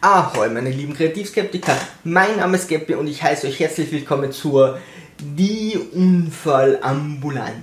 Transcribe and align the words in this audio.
Ahoi, 0.00 0.48
meine 0.48 0.70
lieben 0.70 0.94
Kreativskeptiker. 0.94 1.76
Mein 2.04 2.36
Name 2.36 2.56
ist 2.56 2.68
Geppi 2.68 2.94
und 2.94 3.06
ich 3.06 3.22
heiße 3.22 3.46
euch 3.46 3.60
herzlich 3.60 3.90
willkommen 3.92 4.32
zur 4.32 4.78
Die 5.20 5.78
Unfallambulanz. 5.92 7.54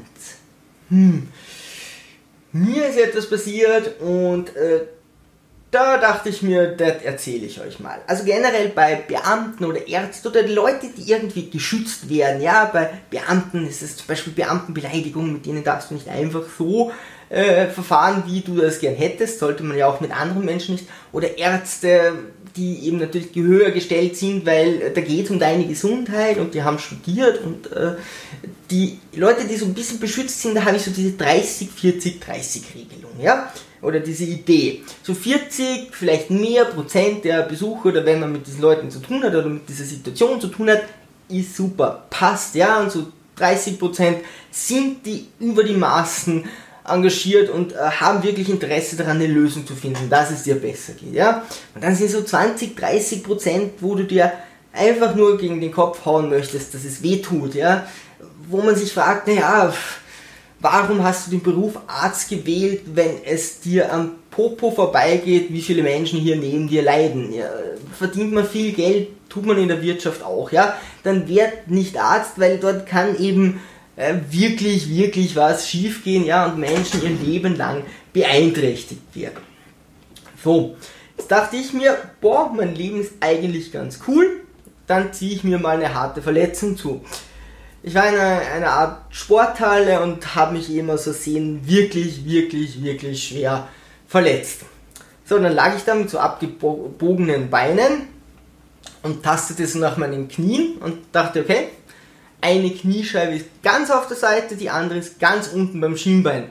Hm. 0.90 1.28
Mir 2.52 2.88
ist 2.88 2.98
etwas 2.98 3.30
passiert 3.30 4.02
und 4.02 4.56
äh, 4.56 4.82
da 5.72 5.98
dachte 5.98 6.30
ich 6.30 6.42
mir, 6.42 6.76
das 6.76 7.02
erzähle 7.04 7.46
ich 7.46 7.62
euch 7.62 7.80
mal. 7.80 8.00
Also 8.08 8.26
generell 8.26 8.70
bei 8.70 8.96
Beamten 8.96 9.64
oder 9.66 9.88
Ärzten 9.88 10.28
oder 10.28 10.46
Leute, 10.48 10.88
die 10.96 11.10
irgendwie 11.12 11.50
geschützt 11.50 12.10
werden, 12.10 12.42
ja, 12.42 12.66
bei 12.66 12.90
Beamten 13.10 13.66
ist 13.68 13.82
es 13.82 13.98
zum 13.98 14.08
Beispiel 14.08 14.34
Beamtenbeleidigung, 14.34 15.32
mit 15.32 15.46
denen 15.46 15.64
darfst 15.64 15.92
du 15.92 15.94
nicht 15.94 16.10
einfach 16.10 16.44
so 16.58 16.92
äh, 17.32 17.68
verfahren, 17.68 18.24
wie 18.28 18.42
du 18.42 18.58
das 18.58 18.80
gern 18.80 18.96
hättest, 18.96 19.40
sollte 19.40 19.64
man 19.64 19.78
ja 19.78 19.88
auch 19.88 20.02
mit 20.02 20.12
anderen 20.12 20.44
Menschen 20.44 20.76
nicht. 20.76 20.88
Oder 21.14 21.38
Ärzte, 21.38 22.14
die 22.56 22.86
eben 22.86 22.98
natürlich 22.98 23.34
höher 23.34 23.72
gestellt 23.72 24.18
sind, 24.18 24.46
weil 24.46 24.82
äh, 24.82 24.92
da 24.94 25.02
geht 25.02 25.26
es 25.26 25.32
um 25.32 25.40
deine 25.40 25.66
Gesundheit 25.66 26.38
und 26.38 26.54
die 26.54 26.64
haben 26.64 26.78
studiert 26.78 27.42
und 27.44 27.72
äh, 27.72 27.94
die 28.70 29.00
Leute, 29.14 29.48
die 29.48 29.56
so 29.56 29.66
ein 29.66 29.74
bisschen 29.74 30.00
beschützt 30.00 30.42
sind, 30.42 30.56
da 30.56 30.66
habe 30.66 30.76
ich 30.76 30.84
so 30.84 30.92
diese 30.92 31.12
30, 31.12 31.70
40, 31.70 32.20
30 32.20 32.64
Regelung, 32.76 33.12
ja 33.22 33.52
oder 33.82 34.00
diese 34.00 34.26
Idee. 34.26 34.84
So 35.02 35.14
40, 35.14 35.90
vielleicht 35.92 36.30
mehr 36.30 36.66
Prozent 36.66 37.26
der 37.26 37.44
Besucher 37.44 37.90
oder 37.90 38.06
wenn 38.06 38.20
man 38.20 38.32
mit 38.32 38.46
diesen 38.46 38.62
Leuten 38.62 38.92
zu 38.92 39.00
tun 39.00 39.24
hat 39.24 39.34
oder 39.34 39.48
mit 39.48 39.68
dieser 39.68 39.86
Situation 39.86 40.40
zu 40.40 40.50
tun 40.50 40.70
hat, 40.70 40.84
ist 41.30 41.56
super, 41.56 42.06
passt, 42.10 42.56
ja, 42.56 42.80
und 42.80 42.92
so 42.92 43.08
30 43.38 43.80
Prozent 43.80 44.18
sind 44.52 45.06
die 45.06 45.28
über 45.40 45.64
die 45.64 45.74
Maßen 45.74 46.44
engagiert 46.88 47.50
und 47.50 47.74
äh, 47.74 47.78
haben 47.78 48.24
wirklich 48.24 48.50
Interesse 48.50 48.96
daran, 48.96 49.18
eine 49.18 49.28
Lösung 49.28 49.66
zu 49.66 49.76
finden, 49.76 50.10
dass 50.10 50.32
es 50.32 50.44
dir 50.44 50.56
besser 50.56 50.94
geht, 50.94 51.14
ja. 51.14 51.44
Und 51.76 51.84
dann 51.84 51.96
sind 51.96 52.10
so 52.10 52.24
20, 52.24 52.76
30 52.76 53.24
Prozent, 53.24 53.72
wo 53.82 53.96
du 53.96 54.04
dir 54.04 54.32
einfach 54.74 55.16
nur 55.16 55.38
gegen 55.38 55.62
den 55.62 55.72
Kopf 55.72 56.06
hauen 56.06 56.30
möchtest, 56.30 56.74
dass 56.74 56.84
es 56.84 57.04
weh 57.04 57.18
tut, 57.18 57.56
ja. 57.56 57.86
Wo 58.50 58.62
man 58.62 58.76
sich 58.76 58.92
fragt, 58.92 59.28
naja, 59.28 59.74
warum 60.60 61.04
hast 61.04 61.28
du 61.28 61.32
den 61.32 61.44
Beruf 61.44 61.74
Arzt 61.88 62.30
gewählt, 62.30 62.82
wenn 62.94 63.24
es 63.26 63.60
dir 63.60 63.92
am 63.92 64.14
Popo 64.30 64.72
vorbeigeht, 64.72 65.52
wie 65.52 65.62
viele 65.62 65.84
Menschen 65.84 66.20
hier 66.20 66.38
neben 66.38 66.68
dir 66.68 66.82
leiden? 66.82 67.34
Ja, 67.34 67.50
verdient 67.98 68.34
man 68.34 68.46
viel 68.46 68.72
Geld, 68.72 69.10
tut 69.30 69.46
man 69.46 69.58
in 69.58 69.68
der 69.68 69.82
Wirtschaft 69.82 70.24
auch, 70.24 70.52
ja? 70.52 70.76
Dann 71.04 71.28
werd 71.28 71.68
nicht 71.68 72.00
Arzt, 72.00 72.34
weil 72.38 72.58
dort 72.58 72.86
kann 72.86 73.20
eben 73.20 73.62
äh, 73.96 74.16
wirklich, 74.30 74.90
wirklich 74.90 75.36
was 75.36 75.70
schiefgehen, 75.70 76.26
ja, 76.26 76.46
und 76.46 76.60
Menschen 76.60 77.04
ihr 77.04 77.10
Leben 77.10 77.56
lang 77.56 77.84
beeinträchtigt 78.14 79.02
werden. 79.14 79.42
So, 80.44 80.76
jetzt 81.18 81.32
dachte 81.32 81.56
ich 81.58 81.74
mir, 81.74 81.98
boah, 82.20 82.52
mein 82.54 82.76
Leben 82.76 83.02
ist 83.02 83.14
eigentlich 83.20 83.72
ganz 83.72 84.00
cool, 84.08 84.42
dann 84.88 85.14
ziehe 85.14 85.36
ich 85.36 85.44
mir 85.44 85.60
mal 85.60 85.78
eine 85.78 85.94
harte 85.94 86.22
Verletzung 86.22 86.76
zu 86.76 87.02
ich 87.84 87.96
war 87.96 88.08
in 88.08 88.16
einer, 88.16 88.42
einer 88.42 88.72
Art 88.72 89.02
Sporthalle 89.10 90.02
und 90.02 90.36
habe 90.36 90.54
mich 90.54 90.74
immer 90.74 90.98
so 90.98 91.12
sehen 91.12 91.62
wirklich, 91.68 92.26
wirklich, 92.26 92.84
wirklich 92.84 93.24
schwer 93.28 93.68
verletzt. 94.08 94.62
So, 95.26 95.40
dann 95.40 95.54
lag 95.54 95.76
ich 95.76 95.84
da 95.84 95.96
mit 95.96 96.10
so 96.10 96.20
abgebogenen 96.20 97.50
Beinen 97.50 98.10
und 99.02 99.24
tastete 99.24 99.66
so 99.66 99.80
nach 99.80 99.98
meinen 99.98 100.28
Knien 100.28 100.78
und 100.78 101.00
dachte, 101.12 101.42
okay, 101.42 101.70
eine 102.42 102.72
Kniescheibe 102.72 103.36
ist 103.36 103.46
ganz 103.64 103.92
auf 103.92 104.08
der 104.08 104.18
Seite, 104.18 104.56
die 104.56 104.70
andere 104.70 105.00
ist 105.00 105.20
ganz 105.20 105.48
unten 105.48 105.80
beim 105.80 105.96
Schienbein. 105.96 106.50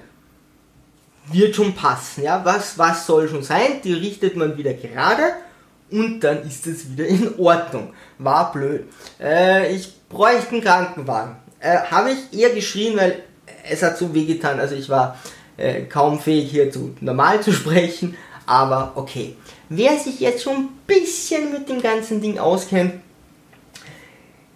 Wird 1.32 1.54
schon 1.54 1.74
passen, 1.74 2.24
ja, 2.24 2.44
was, 2.44 2.78
was 2.78 3.06
soll 3.06 3.28
schon 3.28 3.42
sein? 3.42 3.80
Die 3.84 3.92
richtet 3.92 4.36
man 4.36 4.56
wieder 4.56 4.72
gerade 4.72 5.34
und 5.90 6.20
dann 6.20 6.42
ist 6.42 6.66
es 6.66 6.90
wieder 6.90 7.06
in 7.06 7.38
Ordnung. 7.38 7.92
War 8.18 8.52
blöd. 8.52 8.84
Äh, 9.20 9.74
ich 9.74 9.92
bräuchte 10.08 10.52
einen 10.52 10.62
Krankenwagen. 10.62 11.36
Äh, 11.60 11.78
Habe 11.90 12.12
ich 12.12 12.38
eher 12.38 12.50
geschrien, 12.50 12.96
weil 12.96 13.22
es 13.68 13.82
hat 13.82 13.98
so 13.98 14.14
wehgetan. 14.14 14.60
Also 14.60 14.74
ich 14.74 14.88
war 14.88 15.18
äh, 15.56 15.82
kaum 15.82 16.18
fähig 16.18 16.50
hier 16.50 16.70
zu 16.70 16.94
normal 17.00 17.40
zu 17.40 17.52
sprechen. 17.52 18.16
Aber 18.46 18.92
okay. 18.96 19.36
Wer 19.68 19.96
sich 19.98 20.18
jetzt 20.20 20.42
schon 20.42 20.56
ein 20.56 20.68
bisschen 20.86 21.52
mit 21.52 21.68
dem 21.68 21.80
ganzen 21.80 22.20
Ding 22.20 22.38
auskennt, 22.38 22.94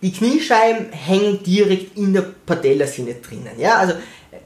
die 0.05 0.13
Kniescheiben 0.13 0.93
hängen 0.93 1.43
direkt 1.43 1.97
in 1.97 2.13
der 2.13 2.27
Patellasehne 2.45 3.15
drinnen. 3.15 3.59
Ja, 3.59 3.77
also 3.77 3.95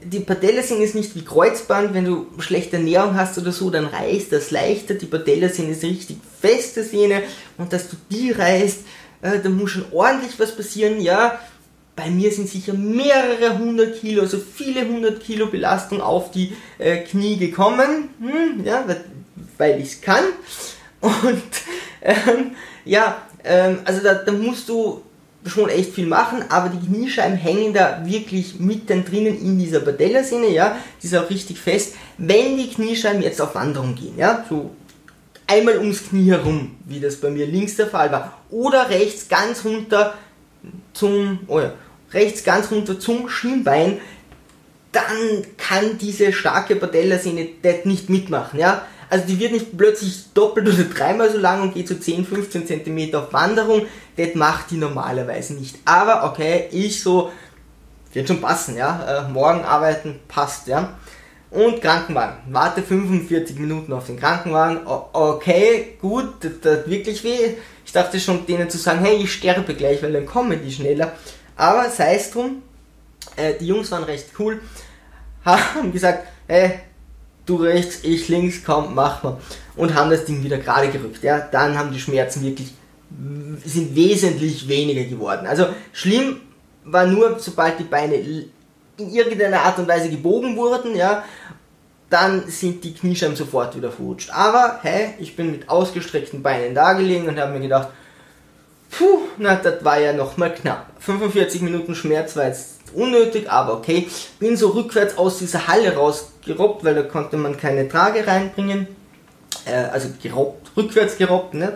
die 0.01 0.21
Patellasehne 0.21 0.85
ist 0.85 0.95
nicht 0.95 1.13
wie 1.15 1.25
Kreuzband, 1.25 1.93
wenn 1.93 2.05
du 2.05 2.27
schlechte 2.39 2.77
Ernährung 2.77 3.15
hast 3.15 3.37
oder 3.37 3.51
so, 3.51 3.69
dann 3.69 3.85
reißt 3.85 4.31
das 4.31 4.51
leichter. 4.51 4.93
Die 4.93 5.05
Patellasehne 5.05 5.71
ist 5.71 5.83
richtig 5.83 6.15
feste 6.39 6.85
Sehne 6.85 7.23
und 7.57 7.73
dass 7.73 7.89
du 7.89 7.97
die 8.09 8.31
reißt, 8.31 8.79
äh, 9.21 9.39
da 9.43 9.49
muss 9.49 9.71
schon 9.71 9.83
ordentlich 9.91 10.39
was 10.39 10.55
passieren. 10.55 11.01
Ja, 11.01 11.37
bei 11.93 12.09
mir 12.09 12.31
sind 12.31 12.47
sicher 12.47 12.73
mehrere 12.73 13.59
hundert 13.59 13.99
Kilo, 13.99 14.21
also 14.21 14.37
viele 14.37 14.87
hundert 14.87 15.21
Kilo 15.21 15.47
Belastung 15.47 15.99
auf 15.99 16.31
die 16.31 16.55
äh, 16.77 16.99
Knie 16.99 17.35
gekommen. 17.35 18.11
Hm, 18.21 18.63
ja, 18.63 18.85
weil 19.57 19.81
ich 19.81 19.91
es 19.91 20.01
kann. 20.01 20.23
Und 21.01 21.43
ähm, 22.01 22.51
ja, 22.85 23.23
ähm, 23.43 23.79
also 23.83 24.01
da, 24.01 24.13
da 24.13 24.31
musst 24.31 24.69
du 24.69 25.01
schon 25.49 25.69
echt 25.69 25.93
viel 25.93 26.07
machen, 26.07 26.43
aber 26.49 26.69
die 26.69 26.85
Kniescheiben 26.85 27.37
hängen 27.37 27.73
da 27.73 28.01
wirklich 28.05 28.59
mitten 28.59 29.05
drinnen 29.05 29.39
in 29.39 29.59
dieser 29.59 29.79
Patellasehne, 29.81 30.49
ja, 30.49 30.77
die 31.01 31.07
ist 31.07 31.15
auch 31.15 31.29
richtig 31.29 31.59
fest. 31.59 31.95
Wenn 32.17 32.57
die 32.57 32.69
Kniescheiben 32.69 33.21
jetzt 33.21 33.41
auf 33.41 33.55
Wanderung 33.55 33.95
gehen, 33.95 34.17
ja, 34.17 34.45
so 34.49 34.71
einmal 35.47 35.79
ums 35.79 36.09
Knie 36.09 36.29
herum, 36.29 36.75
wie 36.85 36.99
das 36.99 37.17
bei 37.17 37.29
mir 37.29 37.45
links 37.45 37.75
der 37.75 37.87
Fall 37.87 38.11
war, 38.11 38.39
oder 38.49 38.89
rechts 38.89 39.27
ganz 39.27 39.65
runter 39.65 40.13
zum, 40.93 41.39
oh 41.47 41.59
ja, 41.59 41.73
rechts 42.11 42.43
ganz 42.43 42.71
runter 42.71 42.99
zum 42.99 43.29
Schienbein, 43.29 43.99
dann 44.91 45.45
kann 45.57 45.97
diese 45.99 46.33
starke 46.33 46.75
Patellasehne 46.75 47.47
das 47.61 47.85
nicht 47.85 48.09
mitmachen, 48.09 48.59
ja. 48.59 48.85
Also 49.09 49.25
die 49.25 49.39
wird 49.39 49.53
nicht 49.53 49.77
plötzlich 49.77 50.25
doppelt 50.33 50.67
oder 50.67 50.83
dreimal 50.83 51.31
so 51.31 51.37
lang 51.37 51.61
und 51.61 51.73
geht 51.73 51.87
so 51.87 51.95
10, 51.95 52.25
15 52.25 52.67
cm 52.67 53.15
auf 53.15 53.33
Wanderung. 53.33 53.87
Das 54.15 54.35
macht 54.35 54.71
die 54.71 54.77
normalerweise 54.77 55.55
nicht. 55.55 55.77
Aber 55.85 56.29
okay, 56.29 56.67
ich 56.71 57.01
so, 57.01 57.31
wird 58.13 58.27
schon 58.27 58.41
passen, 58.41 58.77
ja. 58.77 59.25
Äh, 59.27 59.29
morgen 59.29 59.63
arbeiten, 59.63 60.19
passt, 60.27 60.67
ja. 60.67 60.97
Und 61.51 61.81
Krankenwagen. 61.81 62.37
Warte 62.51 62.83
45 62.83 63.57
Minuten 63.57 63.91
auf 63.93 64.05
den 64.05 64.19
Krankenwagen. 64.19 64.85
O 64.85 65.09
okay, 65.13 65.97
gut, 65.99 66.35
das 66.41 66.51
tut 66.61 66.89
wirklich 66.89 67.23
weh. 67.23 67.55
Ich 67.85 67.91
dachte 67.91 68.19
schon 68.19 68.45
denen 68.45 68.69
zu 68.69 68.77
sagen, 68.77 68.99
hey, 68.99 69.15
ich 69.15 69.33
sterbe 69.33 69.73
gleich, 69.73 70.03
weil 70.03 70.13
dann 70.13 70.27
kommen 70.27 70.61
die 70.63 70.71
schneller. 70.71 71.13
Aber 71.55 71.89
sei 71.89 72.15
es 72.15 72.29
drum, 72.29 72.61
äh, 73.35 73.55
die 73.59 73.65
Jungs 73.65 73.91
waren 73.91 74.03
recht 74.03 74.27
cool, 74.37 74.61
haben 75.43 75.91
gesagt, 75.91 76.27
hey, 76.47 76.79
du 77.49 77.57
rechts, 77.57 77.99
ich 78.03 78.27
links, 78.27 78.63
komm, 78.65 78.93
mach 78.95 79.23
mal. 79.23 79.37
Und 79.75 79.95
haben 79.95 80.09
das 80.09 80.25
Ding 80.25 80.43
wieder 80.43 80.57
gerade 80.57 80.89
gerückt. 80.89 81.23
Ja, 81.23 81.39
dann 81.39 81.77
haben 81.77 81.91
die 81.91 81.99
Schmerzen 81.99 82.43
wirklich, 82.43 82.73
sind 83.65 83.95
wesentlich 83.95 84.67
weniger 84.67 85.03
geworden. 85.03 85.47
Also 85.47 85.67
schlimm 85.93 86.41
war 86.83 87.05
nur, 87.05 87.39
sobald 87.39 87.79
die 87.79 87.83
Beine 87.83 88.15
in 88.15 88.51
irgendeiner 88.97 89.61
Art 89.61 89.79
und 89.79 89.87
Weise 89.87 90.09
gebogen 90.09 90.55
wurden, 90.55 90.95
ja, 90.95 91.23
dann 92.09 92.47
sind 92.47 92.83
die 92.83 92.93
Kniescheiben 92.93 93.35
sofort 93.35 93.75
wieder 93.75 93.91
verrutscht. 93.91 94.31
Aber, 94.31 94.79
hey, 94.81 95.13
ich 95.19 95.35
bin 95.35 95.51
mit 95.51 95.69
ausgestreckten 95.69 96.41
Beinen 96.41 96.73
da 96.73 96.93
gelegen 96.93 97.27
und 97.27 97.39
habe 97.39 97.53
mir 97.53 97.61
gedacht, 97.61 97.89
puh, 98.89 99.19
na, 99.37 99.55
das 99.55 99.83
war 99.85 99.99
ja 99.99 100.13
nochmal 100.13 100.53
knapp. 100.53 100.87
45 100.99 101.61
Minuten 101.61 101.95
Schmerz 101.95 102.35
war 102.35 102.47
jetzt 102.47 102.78
unnötig, 102.93 103.49
aber 103.49 103.73
okay. 103.73 104.07
Bin 104.39 104.57
so 104.57 104.69
rückwärts 104.69 105.17
aus 105.17 105.39
dieser 105.39 105.67
Halle 105.67 105.95
rausgerobbt, 105.95 106.83
weil 106.83 106.95
da 106.95 107.03
konnte 107.03 107.37
man 107.37 107.57
keine 107.57 107.87
Trage 107.87 108.25
reinbringen. 108.25 108.87
Äh, 109.65 109.73
also 109.73 110.09
gerobbt, 110.21 110.71
rückwärts 110.75 111.17
gerobbt, 111.17 111.53
nicht? 111.53 111.73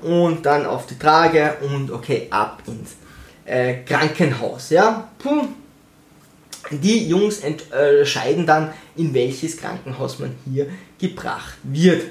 Und 0.00 0.46
dann 0.46 0.64
auf 0.64 0.86
die 0.86 0.98
Trage 0.98 1.56
und 1.60 1.90
okay, 1.90 2.28
ab 2.30 2.62
ins 2.66 2.96
äh, 3.44 3.82
Krankenhaus, 3.84 4.70
ja. 4.70 5.08
Puh. 5.18 5.48
Die 6.70 7.08
Jungs 7.08 7.40
entscheiden 7.40 8.44
dann, 8.44 8.74
in 8.94 9.14
welches 9.14 9.56
Krankenhaus 9.56 10.18
man 10.18 10.34
hier 10.44 10.66
gebracht 10.98 11.56
wird 11.62 12.02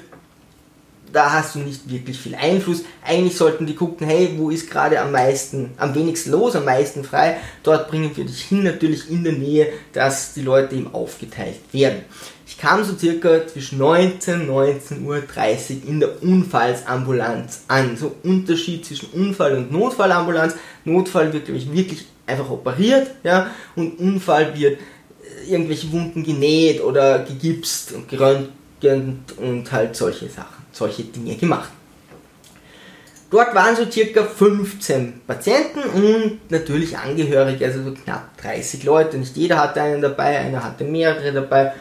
da 1.12 1.32
hast 1.32 1.54
du 1.54 1.60
nicht 1.60 1.90
wirklich 1.90 2.18
viel 2.18 2.34
Einfluss. 2.34 2.84
Eigentlich 3.04 3.36
sollten 3.36 3.66
die 3.66 3.74
gucken, 3.74 4.06
hey, 4.06 4.34
wo 4.36 4.50
ist 4.50 4.70
gerade 4.70 5.00
am 5.00 5.12
meisten, 5.12 5.70
am 5.78 5.94
wenigsten 5.94 6.30
los, 6.30 6.56
am 6.56 6.64
meisten 6.64 7.04
frei. 7.04 7.38
Dort 7.62 7.88
bringen 7.88 8.10
wir 8.14 8.24
dich 8.24 8.42
hin, 8.42 8.62
natürlich 8.62 9.10
in 9.10 9.24
der 9.24 9.32
Nähe, 9.32 9.68
dass 9.92 10.34
die 10.34 10.42
Leute 10.42 10.74
eben 10.74 10.92
aufgeteilt 10.92 11.60
werden. 11.72 12.02
Ich 12.46 12.58
kam 12.58 12.82
so 12.82 12.96
circa 12.96 13.46
zwischen 13.46 13.78
19, 13.78 14.48
19.30 14.48 15.02
Uhr 15.04 15.22
in 15.86 16.00
der 16.00 16.22
Unfallsambulanz 16.22 17.64
an. 17.68 17.96
So 17.96 18.16
Unterschied 18.22 18.84
zwischen 18.86 19.10
Unfall 19.10 19.56
und 19.56 19.70
Notfallambulanz. 19.70 20.54
Notfall 20.84 21.32
wird, 21.32 21.44
glaube 21.44 21.58
ich, 21.58 21.72
wirklich 21.72 22.06
einfach 22.26 22.50
operiert, 22.50 23.10
ja, 23.24 23.50
und 23.74 23.98
Unfall 23.98 24.58
wird 24.58 24.78
äh, 24.78 25.50
irgendwelche 25.50 25.90
Wunden 25.92 26.22
genäht 26.22 26.82
oder 26.82 27.20
gegipst 27.20 27.92
und 27.92 28.08
geröntgt 28.08 28.52
und 29.38 29.72
halt 29.72 29.96
solche 29.96 30.28
Sachen 30.28 30.57
solche 30.78 31.04
Dinge 31.04 31.36
gemacht. 31.36 31.70
Dort 33.30 33.54
waren 33.54 33.76
so 33.76 33.90
circa 33.90 34.24
15 34.24 35.20
Patienten 35.26 35.80
und 35.80 36.50
natürlich 36.50 36.96
Angehörige, 36.96 37.66
also 37.66 37.84
so 37.84 37.92
knapp 37.92 38.34
30 38.38 38.84
Leute. 38.84 39.18
Nicht 39.18 39.36
jeder 39.36 39.58
hatte 39.58 39.82
einen 39.82 40.00
dabei, 40.00 40.38
einer 40.38 40.64
hatte 40.64 40.84
mehrere 40.84 41.32
dabei. 41.32 41.74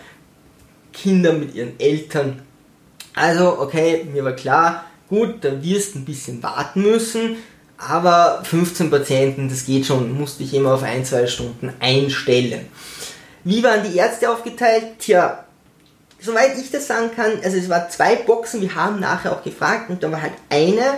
Kinder 0.91 1.31
mit 1.31 1.55
ihren 1.55 1.79
Eltern. 1.79 2.41
Also, 3.13 3.59
okay, 3.59 4.05
mir 4.11 4.25
war 4.25 4.33
klar, 4.33 4.85
gut, 5.07 5.35
da 5.41 5.63
wirst 5.63 5.95
ein 5.95 6.05
bisschen 6.05 6.43
warten 6.43 6.81
müssen, 6.81 7.37
aber 7.77 8.41
15 8.43 8.89
Patienten, 8.89 9.47
das 9.47 9.65
geht 9.65 9.85
schon, 9.85 10.17
musste 10.17 10.43
ich 10.43 10.53
immer 10.53 10.73
auf 10.73 10.83
ein, 10.83 11.05
zwei 11.05 11.27
Stunden 11.27 11.71
einstellen. 11.79 12.67
Wie 13.43 13.63
waren 13.63 13.89
die 13.89 13.97
Ärzte 13.97 14.29
aufgeteilt? 14.29 14.99
Tja, 14.99 15.45
soweit 16.19 16.57
ich 16.57 16.71
das 16.71 16.87
sagen 16.87 17.11
kann, 17.15 17.39
also 17.43 17.57
es 17.57 17.69
waren 17.69 17.89
zwei 17.89 18.15
Boxen, 18.15 18.61
wir 18.61 18.75
haben 18.75 18.99
nachher 18.99 19.33
auch 19.33 19.43
gefragt 19.43 19.89
und 19.89 20.03
da 20.03 20.11
war 20.11 20.21
halt 20.21 20.33
eine, 20.49 20.97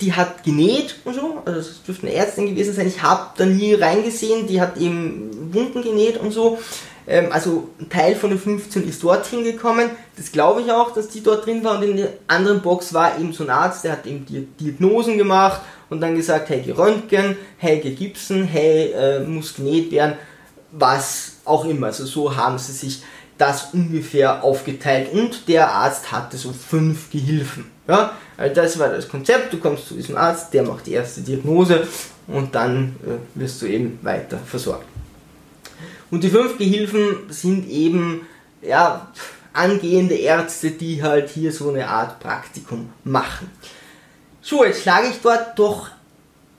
die 0.00 0.12
hat 0.12 0.42
genäht 0.42 0.96
und 1.04 1.14
so, 1.14 1.42
also 1.44 1.60
es 1.60 1.82
dürfte 1.82 2.06
eine 2.06 2.16
Ärztin 2.16 2.46
gewesen 2.46 2.74
sein, 2.74 2.88
ich 2.88 3.02
habe 3.02 3.30
da 3.36 3.46
nie 3.46 3.74
reingesehen, 3.74 4.46
die 4.46 4.60
hat 4.60 4.76
eben 4.76 5.52
Wunden 5.52 5.82
genäht 5.82 6.18
und 6.18 6.32
so. 6.32 6.58
Ähm, 7.06 7.26
also 7.30 7.68
ein 7.78 7.88
Teil 7.90 8.16
von 8.16 8.30
den 8.30 8.38
15 8.38 8.88
ist 8.88 9.02
dorthin 9.02 9.44
gekommen, 9.44 9.90
das 10.16 10.32
glaube 10.32 10.62
ich 10.62 10.72
auch, 10.72 10.92
dass 10.92 11.08
die 11.08 11.22
dort 11.22 11.46
drin 11.46 11.62
war 11.62 11.76
und 11.76 11.84
in 11.84 11.96
der 11.98 12.12
anderen 12.26 12.62
Box 12.62 12.94
war 12.94 13.18
eben 13.18 13.32
so 13.32 13.44
ein 13.44 13.50
Arzt, 13.50 13.84
der 13.84 13.92
hat 13.92 14.06
eben 14.06 14.24
die 14.24 14.46
Diagnosen 14.46 15.18
gemacht 15.18 15.60
und 15.90 16.00
dann 16.00 16.16
gesagt, 16.16 16.48
hey, 16.48 16.70
Röntgen, 16.70 17.36
hey, 17.58 17.78
Gipsen, 17.78 18.44
hey, 18.44 18.92
äh, 18.92 19.20
muss 19.20 19.54
genäht 19.54 19.92
werden, 19.92 20.14
was 20.72 21.34
auch 21.44 21.66
immer. 21.66 21.88
Also 21.88 22.06
so 22.06 22.34
haben 22.34 22.58
sie 22.58 22.72
sich 22.72 23.02
das 23.38 23.72
ungefähr 23.72 24.44
aufgeteilt 24.44 25.12
und 25.12 25.48
der 25.48 25.70
Arzt 25.70 26.12
hatte 26.12 26.36
so 26.36 26.52
fünf 26.52 27.10
Gehilfen. 27.10 27.70
Ja, 27.88 28.16
also 28.36 28.54
das 28.54 28.78
war 28.78 28.88
das 28.88 29.08
Konzept. 29.08 29.52
Du 29.52 29.58
kommst 29.58 29.88
zu 29.88 29.94
diesem 29.94 30.16
Arzt, 30.16 30.54
der 30.54 30.62
macht 30.62 30.86
die 30.86 30.92
erste 30.92 31.20
Diagnose 31.20 31.86
und 32.26 32.54
dann 32.54 32.96
äh, 33.04 33.38
wirst 33.38 33.60
du 33.62 33.66
eben 33.66 33.98
weiter 34.02 34.38
versorgt. 34.38 34.86
Und 36.10 36.22
die 36.22 36.30
fünf 36.30 36.56
Gehilfen 36.56 37.26
sind 37.28 37.68
eben 37.68 38.26
ja, 38.62 39.08
angehende 39.52 40.14
Ärzte, 40.14 40.70
die 40.70 41.02
halt 41.02 41.28
hier 41.30 41.52
so 41.52 41.70
eine 41.70 41.88
Art 41.88 42.20
Praktikum 42.20 42.90
machen. 43.04 43.50
So, 44.40 44.64
jetzt 44.64 44.82
schlage 44.82 45.08
ich 45.08 45.20
dort 45.22 45.58
doch 45.58 45.88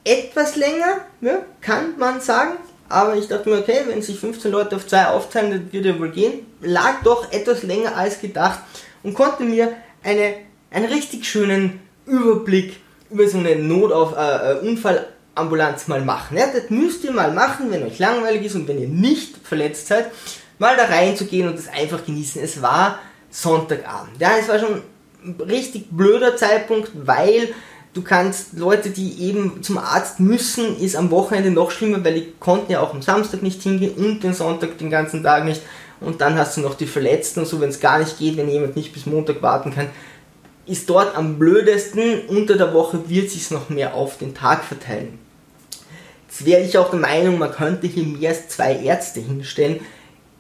etwas 0.04 0.56
länger, 0.56 0.98
ja, 1.22 1.40
kann 1.62 1.98
man 1.98 2.22
sagen. 2.22 2.54
Aber 2.88 3.16
ich 3.16 3.28
dachte 3.28 3.50
mir, 3.50 3.60
okay, 3.60 3.82
wenn 3.88 4.02
sich 4.02 4.20
15 4.20 4.52
Leute 4.52 4.76
auf 4.76 4.88
zwei 4.88 5.08
aufteilen, 5.08 5.52
dann 5.52 5.72
wird 5.72 5.86
ja 5.86 6.00
wohl 6.00 6.12
gehen. 6.12 6.46
Lag 6.62 7.04
doch 7.04 7.32
etwas 7.32 7.64
länger 7.64 7.98
als 7.98 8.22
gedacht 8.22 8.60
und 9.04 9.14
konnte 9.14 9.44
mir 9.44 9.74
eine 10.04 10.36
einen 10.76 10.92
richtig 10.92 11.26
schönen 11.26 11.80
Überblick 12.06 12.82
über 13.10 13.26
so 13.28 13.38
eine 13.38 13.56
Notauf-Unfallambulanz 13.56 15.88
äh, 15.88 15.90
mal 15.90 16.02
machen. 16.02 16.38
Ja, 16.38 16.48
das 16.48 16.70
müsst 16.70 17.06
ihr 17.06 17.12
mal 17.12 17.32
machen, 17.32 17.72
wenn 17.72 17.84
euch 17.84 17.98
langweilig 17.98 18.46
ist 18.46 18.56
und 18.56 18.68
wenn 18.68 18.80
ihr 18.80 18.90
nicht 18.90 19.38
verletzt 19.42 19.88
seid, 19.88 20.12
mal 20.60 20.76
da 20.76 20.84
reinzugehen 20.86 21.48
und 21.48 21.58
das 21.58 21.70
einfach 21.70 22.06
genießen. 22.06 22.44
Es 22.44 22.62
war 22.62 23.00
Sonntagabend. 23.32 24.20
Ja, 24.20 24.32
es 24.40 24.50
war 24.50 24.60
schon 24.60 24.82
ein 25.24 25.40
richtig 25.42 25.90
blöder 25.92 26.36
Zeitpunkt, 26.36 26.92
weil 26.94 27.54
du 27.96 28.02
kannst 28.02 28.54
Leute, 28.54 28.92
die 28.92 29.24
eben 29.24 29.64
zum 29.64 29.80
Arzt 29.80 30.20
müssen, 30.20 30.78
ist 30.78 30.96
am 30.96 31.10
Wochenende 31.10 31.50
noch 31.50 31.72
schlimmer, 31.72 32.04
weil 32.04 32.14
die 32.16 32.34
konnten 32.40 32.72
ja 32.72 32.82
auch 32.82 32.94
am 32.94 33.02
Samstag 33.02 33.42
nicht 33.42 33.64
hingehen 33.64 33.94
und 33.96 34.24
den 34.24 34.34
Sonntag 34.34 34.78
den 34.78 34.92
ganzen 34.92 35.24
Tag 35.24 35.46
nicht. 35.46 35.62
Und 36.02 36.22
dann 36.22 36.38
hast 36.38 36.58
du 36.58 36.62
noch 36.62 36.76
die 36.76 36.88
Verletzten 36.88 37.40
und 37.40 37.46
so, 37.48 37.62
wenn 37.62 37.70
es 37.70 37.80
gar 37.80 37.98
nicht 38.00 38.20
geht, 38.20 38.38
wenn 38.38 38.50
jemand 38.50 38.76
nicht 38.76 38.94
bis 38.94 39.06
Montag 39.06 39.42
warten 39.42 39.74
kann, 39.74 39.88
ist 40.66 40.90
dort 40.90 41.16
am 41.16 41.40
blödesten. 41.40 42.28
Unter 42.28 42.58
der 42.58 42.74
Woche 42.74 43.10
wird 43.10 43.30
sich 43.30 43.50
noch 43.50 43.70
mehr 43.70 43.96
auf 43.96 44.18
den 44.18 44.36
Tag 44.36 44.66
verteilen. 44.66 45.18
Jetzt 46.28 46.46
wäre 46.46 46.62
ich 46.62 46.78
auch 46.78 46.90
der 46.90 47.00
Meinung, 47.00 47.38
man 47.38 47.52
könnte 47.52 47.88
hier 47.88 48.04
mehr 48.04 48.32
als 48.32 48.50
zwei 48.50 48.76
Ärzte 48.76 49.22
hinstellen. 49.22 49.80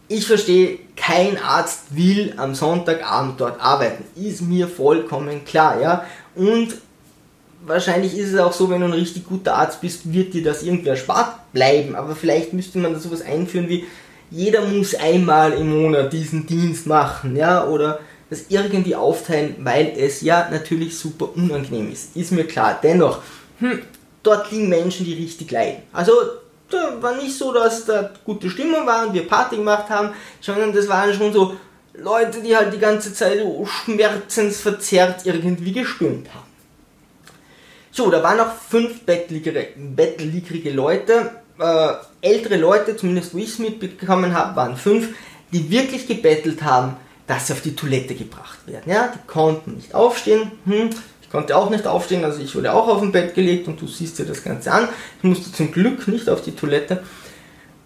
Ich 0.09 0.27
verstehe, 0.27 0.77
kein 0.97 1.37
Arzt 1.41 1.83
will 1.95 2.33
am 2.35 2.53
Sonntagabend 2.53 3.39
dort 3.39 3.61
arbeiten. 3.61 4.03
Ist 4.21 4.41
mir 4.41 4.67
vollkommen 4.67 5.45
klar, 5.45 5.79
ja. 5.79 6.05
Und 6.35 6.75
wahrscheinlich 7.65 8.17
ist 8.17 8.33
es 8.33 8.39
auch 8.39 8.53
so, 8.53 8.69
wenn 8.69 8.81
du 8.81 8.87
ein 8.87 8.93
richtig 8.93 9.25
guter 9.25 9.55
Arzt 9.55 9.81
bist, 9.81 10.11
wird 10.13 10.33
dir 10.33 10.43
das 10.43 10.63
irgendwie 10.63 10.89
erspart 10.89 11.51
bleiben. 11.51 11.95
Aber 11.95 12.15
vielleicht 12.15 12.53
müsste 12.53 12.79
man 12.79 12.93
da 12.93 12.99
sowas 12.99 13.21
einführen 13.21 13.69
wie, 13.69 13.85
jeder 14.31 14.61
muss 14.61 14.95
einmal 14.95 15.53
im 15.53 15.69
Monat 15.69 16.11
diesen 16.11 16.47
Dienst 16.47 16.87
machen, 16.87 17.35
ja, 17.35 17.65
oder 17.65 17.99
das 18.29 18.45
irgendwie 18.49 18.95
aufteilen, 18.95 19.55
weil 19.59 19.93
es 19.97 20.21
ja 20.21 20.49
natürlich 20.49 20.97
super 20.97 21.29
unangenehm 21.35 21.91
ist. 21.91 22.15
Ist 22.15 22.31
mir 22.31 22.45
klar. 22.45 22.79
Dennoch, 22.81 23.19
hm, 23.59 23.81
dort 24.23 24.51
liegen 24.51 24.67
Menschen, 24.67 25.05
die 25.05 25.13
richtig 25.13 25.51
leiden. 25.51 25.83
Also, 25.93 26.13
da 26.69 26.97
war 26.99 27.15
nicht 27.15 27.37
so, 27.37 27.53
dass 27.53 27.85
da 27.85 28.11
gute 28.25 28.49
Stimmung 28.49 28.87
war 28.87 29.07
und 29.07 29.13
wir 29.13 29.27
Party 29.27 29.57
gemacht 29.57 29.89
haben, 29.89 30.09
sondern 30.41 30.73
das 30.73 30.87
waren 30.87 31.13
schon 31.13 31.31
so 31.31 31.55
Leute, 31.93 32.41
die 32.41 32.55
halt 32.55 32.73
die 32.73 32.79
ganze 32.79 33.13
Zeit 33.13 33.39
so 33.39 33.65
schmerzensverzerrt 33.65 35.25
irgendwie 35.25 35.71
gestöhnt 35.71 36.27
haben. 36.33 36.54
So, 37.95 38.11
da 38.11 38.21
waren 38.21 38.35
noch 38.35 38.51
fünf 38.53 39.03
bettlägerige 39.05 40.71
Leute. 40.71 41.31
Äh, 41.57 41.93
ältere 42.19 42.57
Leute, 42.57 42.97
zumindest 42.97 43.33
wo 43.33 43.37
ich 43.37 43.51
es 43.51 43.59
mitbekommen 43.59 44.33
habe, 44.33 44.53
waren 44.57 44.75
fünf, 44.75 45.15
die 45.53 45.71
wirklich 45.71 46.05
gebettelt 46.05 46.61
haben, 46.61 46.97
dass 47.25 47.47
sie 47.47 47.53
auf 47.53 47.61
die 47.61 47.73
Toilette 47.73 48.13
gebracht 48.13 48.59
werden. 48.67 48.91
Ja, 48.91 49.13
die 49.15 49.25
konnten 49.27 49.75
nicht 49.75 49.95
aufstehen. 49.95 50.51
Hm, 50.65 50.89
ich 51.21 51.29
konnte 51.29 51.55
auch 51.55 51.69
nicht 51.69 51.87
aufstehen, 51.87 52.25
also 52.25 52.41
ich 52.41 52.53
wurde 52.53 52.73
auch 52.73 52.89
auf 52.89 52.99
dem 52.99 53.13
Bett 53.13 53.33
gelegt 53.33 53.69
und 53.69 53.79
du 53.79 53.87
siehst 53.87 54.19
dir 54.19 54.25
das 54.25 54.43
Ganze 54.43 54.73
an. 54.73 54.89
Ich 55.19 55.23
musste 55.23 55.53
zum 55.53 55.71
Glück 55.71 56.05
nicht 56.09 56.27
auf 56.27 56.41
die 56.41 56.53
Toilette. 56.53 57.01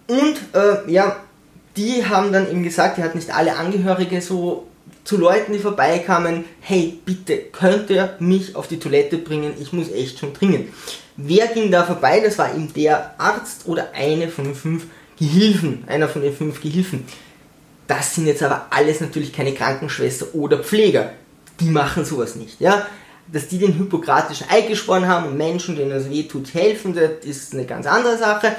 Und 0.08 0.34
äh, 0.54 0.90
ja, 0.90 1.18
die 1.76 2.04
haben 2.04 2.32
dann 2.32 2.50
eben 2.50 2.64
gesagt, 2.64 2.98
die 2.98 3.04
hatten 3.04 3.18
nicht 3.18 3.32
alle 3.32 3.54
Angehörige 3.54 4.20
so 4.20 4.66
zu 5.10 5.16
Leuten, 5.16 5.52
die 5.52 5.58
vorbeikamen, 5.58 6.44
hey, 6.60 7.00
bitte, 7.04 7.36
könnt 7.38 7.90
ihr 7.90 8.14
mich 8.20 8.54
auf 8.54 8.68
die 8.68 8.78
Toilette 8.78 9.18
bringen? 9.18 9.54
Ich 9.60 9.72
muss 9.72 9.90
echt 9.90 10.20
schon 10.20 10.32
dringend. 10.32 10.68
Wer 11.16 11.48
ging 11.48 11.72
da 11.72 11.82
vorbei? 11.82 12.20
Das 12.20 12.38
war 12.38 12.54
eben 12.54 12.72
der 12.72 13.18
Arzt 13.18 13.62
oder 13.66 13.90
eine 13.92 14.28
von 14.28 14.44
den 14.44 14.54
fünf 14.54 14.84
Gehilfen, 15.18 15.82
einer 15.88 16.08
von 16.08 16.22
den 16.22 16.32
fünf 16.32 16.60
Gehilfen. 16.60 17.02
Das 17.88 18.14
sind 18.14 18.28
jetzt 18.28 18.44
aber 18.44 18.68
alles 18.70 19.00
natürlich 19.00 19.32
keine 19.32 19.52
Krankenschwester 19.52 20.32
oder 20.32 20.60
Pfleger. 20.60 21.12
Die 21.58 21.70
machen 21.70 22.04
sowas 22.04 22.36
nicht. 22.36 22.60
Ja? 22.60 22.86
Dass 23.32 23.48
die 23.48 23.58
den 23.58 23.76
hypokratischen 23.76 24.46
Eid 24.48 24.68
geschworen 24.68 25.08
haben 25.08 25.26
und 25.26 25.36
Menschen, 25.36 25.74
denen 25.74 25.90
es 25.90 26.08
weh 26.08 26.22
tut, 26.22 26.54
helfen, 26.54 26.94
das 26.94 27.24
ist 27.24 27.52
eine 27.52 27.64
ganz 27.64 27.84
andere 27.84 28.16
Sache. 28.16 28.54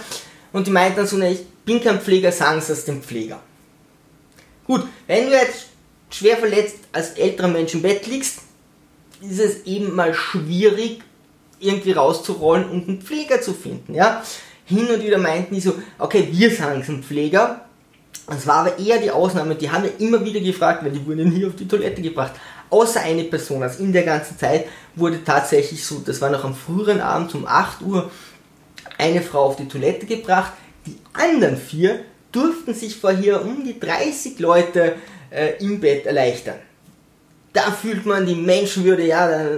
Und 0.51 0.67
die 0.67 0.71
meinten 0.71 0.97
dann 0.97 1.07
so, 1.07 1.15
ne, 1.15 1.31
ich 1.31 1.45
bin 1.63 1.81
kein 1.81 2.01
Pfleger, 2.01 2.33
sagen 2.33 2.59
sie 2.59 2.73
es 2.73 2.83
dem 2.83 3.01
Pfleger. 3.01 3.39
Gut, 4.67 4.85
wenn 5.07 5.27
du 5.27 5.31
jetzt 5.31 5.70
schwer 6.11 6.37
verletzt 6.37 6.77
als 6.91 7.11
älterer 7.11 7.47
Mensch 7.47 7.73
im 7.73 7.81
Bett 7.81 8.07
liegst, 8.07 8.39
ist 9.21 9.39
es 9.39 9.65
eben 9.65 9.95
mal 9.95 10.13
schwierig, 10.13 11.01
irgendwie 11.59 11.91
rauszurollen 11.91 12.69
und 12.69 12.87
einen 12.87 13.01
Pfleger 13.01 13.41
zu 13.41 13.53
finden. 13.53 13.93
Ja? 13.93 14.23
Hin 14.65 14.87
und 14.89 15.03
wieder 15.03 15.17
meinten 15.17 15.53
die 15.53 15.61
so, 15.61 15.75
okay, 15.99 16.27
wir 16.31 16.51
sagen 16.51 16.81
es 16.81 16.89
einem 16.89 17.03
Pfleger, 17.03 17.65
das 18.27 18.47
war 18.47 18.57
aber 18.57 18.79
eher 18.79 18.99
die 18.99 19.11
Ausnahme, 19.11 19.55
die 19.55 19.69
haben 19.69 19.83
wir 19.83 19.99
immer 19.99 20.23
wieder 20.23 20.39
gefragt, 20.39 20.83
weil 20.83 20.91
die 20.91 21.05
wurden 21.05 21.31
hier 21.31 21.47
auf 21.47 21.55
die 21.55 21.67
Toilette 21.67 22.01
gebracht. 22.01 22.33
Außer 22.69 23.01
eine 23.01 23.25
Person, 23.25 23.61
also 23.61 23.83
in 23.83 23.91
der 23.91 24.03
ganzen 24.03 24.37
Zeit 24.37 24.65
wurde 24.95 25.23
tatsächlich 25.23 25.85
so, 25.85 25.99
das 25.99 26.21
war 26.21 26.29
noch 26.29 26.45
am 26.45 26.55
früheren 26.55 27.01
Abend 27.01 27.35
um 27.35 27.45
8 27.45 27.81
Uhr, 27.81 28.09
eine 28.97 29.21
Frau 29.21 29.45
auf 29.45 29.55
die 29.57 29.67
Toilette 29.67 30.05
gebracht. 30.05 30.53
Die 30.85 30.97
anderen 31.13 31.57
vier 31.57 32.05
durften 32.31 32.73
sich 32.73 32.95
vor 32.95 33.11
hier 33.11 33.41
um 33.41 33.65
die 33.65 33.79
30 33.79 34.39
Leute 34.39 34.95
äh, 35.31 35.53
im 35.59 35.79
Bett 35.79 36.05
erleichtern. 36.05 36.59
Da 37.53 37.71
fühlt 37.71 38.05
man 38.05 38.25
die 38.25 38.35
Menschenwürde, 38.35 39.05
ja, 39.05 39.27
da 39.29 39.49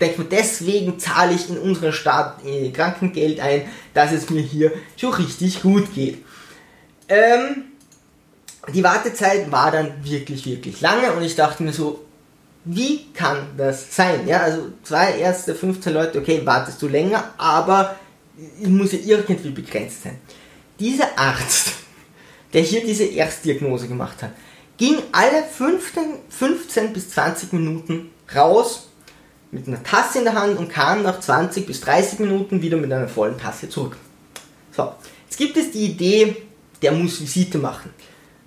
denkt 0.00 0.18
man, 0.18 0.28
deswegen 0.28 0.98
zahle 0.98 1.34
ich 1.34 1.48
in 1.50 1.58
unseren 1.58 1.92
Staat 1.92 2.44
äh, 2.44 2.70
Krankengeld 2.70 3.40
ein, 3.40 3.62
dass 3.94 4.12
es 4.12 4.30
mir 4.30 4.42
hier 4.42 4.72
schon 4.96 5.12
richtig 5.14 5.62
gut 5.62 5.92
geht. 5.94 6.24
Ähm, 7.08 7.64
die 8.72 8.84
Wartezeit 8.84 9.50
war 9.50 9.70
dann 9.70 10.04
wirklich, 10.04 10.44
wirklich 10.46 10.80
lange 10.80 11.12
und 11.12 11.22
ich 11.22 11.34
dachte 11.34 11.62
mir 11.62 11.72
so, 11.72 12.04
wie 12.64 13.06
kann 13.14 13.48
das 13.56 13.94
sein? 13.94 14.26
Ja, 14.26 14.40
also 14.40 14.68
zwei 14.82 15.18
erste 15.18 15.54
15 15.54 15.92
Leute, 15.92 16.18
okay, 16.18 16.42
wartest 16.44 16.82
du 16.82 16.88
länger, 16.88 17.32
aber 17.38 17.96
es 18.60 18.68
muss 18.68 18.92
ja 18.92 18.98
irgendwie 18.98 19.50
begrenzt 19.50 20.02
sein. 20.02 20.18
Dieser 20.78 21.18
Arzt, 21.18 21.72
der 22.52 22.62
hier 22.62 22.84
diese 22.84 23.04
Erstdiagnose 23.04 23.88
gemacht 23.88 24.22
hat, 24.22 24.32
ging 24.78 24.96
alle 25.12 25.42
15, 25.42 26.02
15 26.30 26.92
bis 26.92 27.10
20 27.10 27.52
Minuten 27.52 28.10
raus 28.34 28.88
mit 29.50 29.66
einer 29.66 29.82
Tasse 29.82 30.18
in 30.18 30.24
der 30.24 30.34
Hand 30.34 30.56
und 30.58 30.68
kam 30.68 31.02
nach 31.02 31.20
20 31.20 31.66
bis 31.66 31.80
30 31.80 32.20
Minuten 32.20 32.62
wieder 32.62 32.76
mit 32.76 32.92
einer 32.92 33.08
vollen 33.08 33.38
Tasse 33.38 33.68
zurück. 33.68 33.96
So, 34.74 34.92
jetzt 35.26 35.36
gibt 35.36 35.56
es 35.56 35.72
die 35.72 35.86
Idee, 35.86 36.36
der 36.80 36.92
muss 36.92 37.20
Visite 37.20 37.58
machen. 37.58 37.90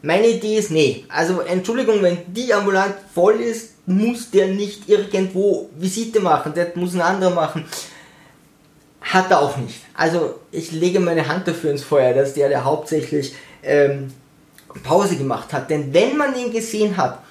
Meine 0.03 0.27
Idee 0.27 0.57
ist, 0.57 0.71
nee. 0.71 1.05
Also 1.09 1.41
Entschuldigung, 1.41 2.01
wenn 2.01 2.19
die 2.27 2.53
ambulant 2.53 2.95
voll 3.13 3.39
ist, 3.41 3.73
muss 3.85 4.31
der 4.31 4.47
nicht 4.47 4.87
irgendwo 4.87 5.69
Visite 5.75 6.19
machen, 6.19 6.53
das 6.55 6.75
muss 6.75 6.95
ein 6.95 7.01
anderer 7.01 7.31
machen. 7.31 7.65
Hat 9.01 9.29
er 9.31 9.41
auch 9.41 9.57
nicht. 9.57 9.81
Also 9.93 10.39
ich 10.51 10.71
lege 10.71 10.99
meine 10.99 11.27
Hand 11.27 11.47
dafür 11.47 11.71
ins 11.71 11.83
Feuer, 11.83 12.13
dass 12.13 12.33
der, 12.33 12.49
der 12.49 12.63
hauptsächlich 12.63 13.35
ähm, 13.63 14.13
Pause 14.83 15.15
gemacht 15.15 15.53
hat. 15.53 15.69
Denn 15.69 15.93
wenn 15.93 16.17
man 16.17 16.35
ihn 16.35 16.51
gesehen 16.51 16.97
hat, 16.97 17.23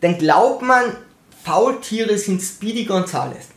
dann 0.00 0.18
glaubt 0.18 0.62
man, 0.62 0.96
Faultiere 1.44 2.18
sind 2.18 2.40
Speedy 2.40 2.84
Gonzales. 2.84 3.48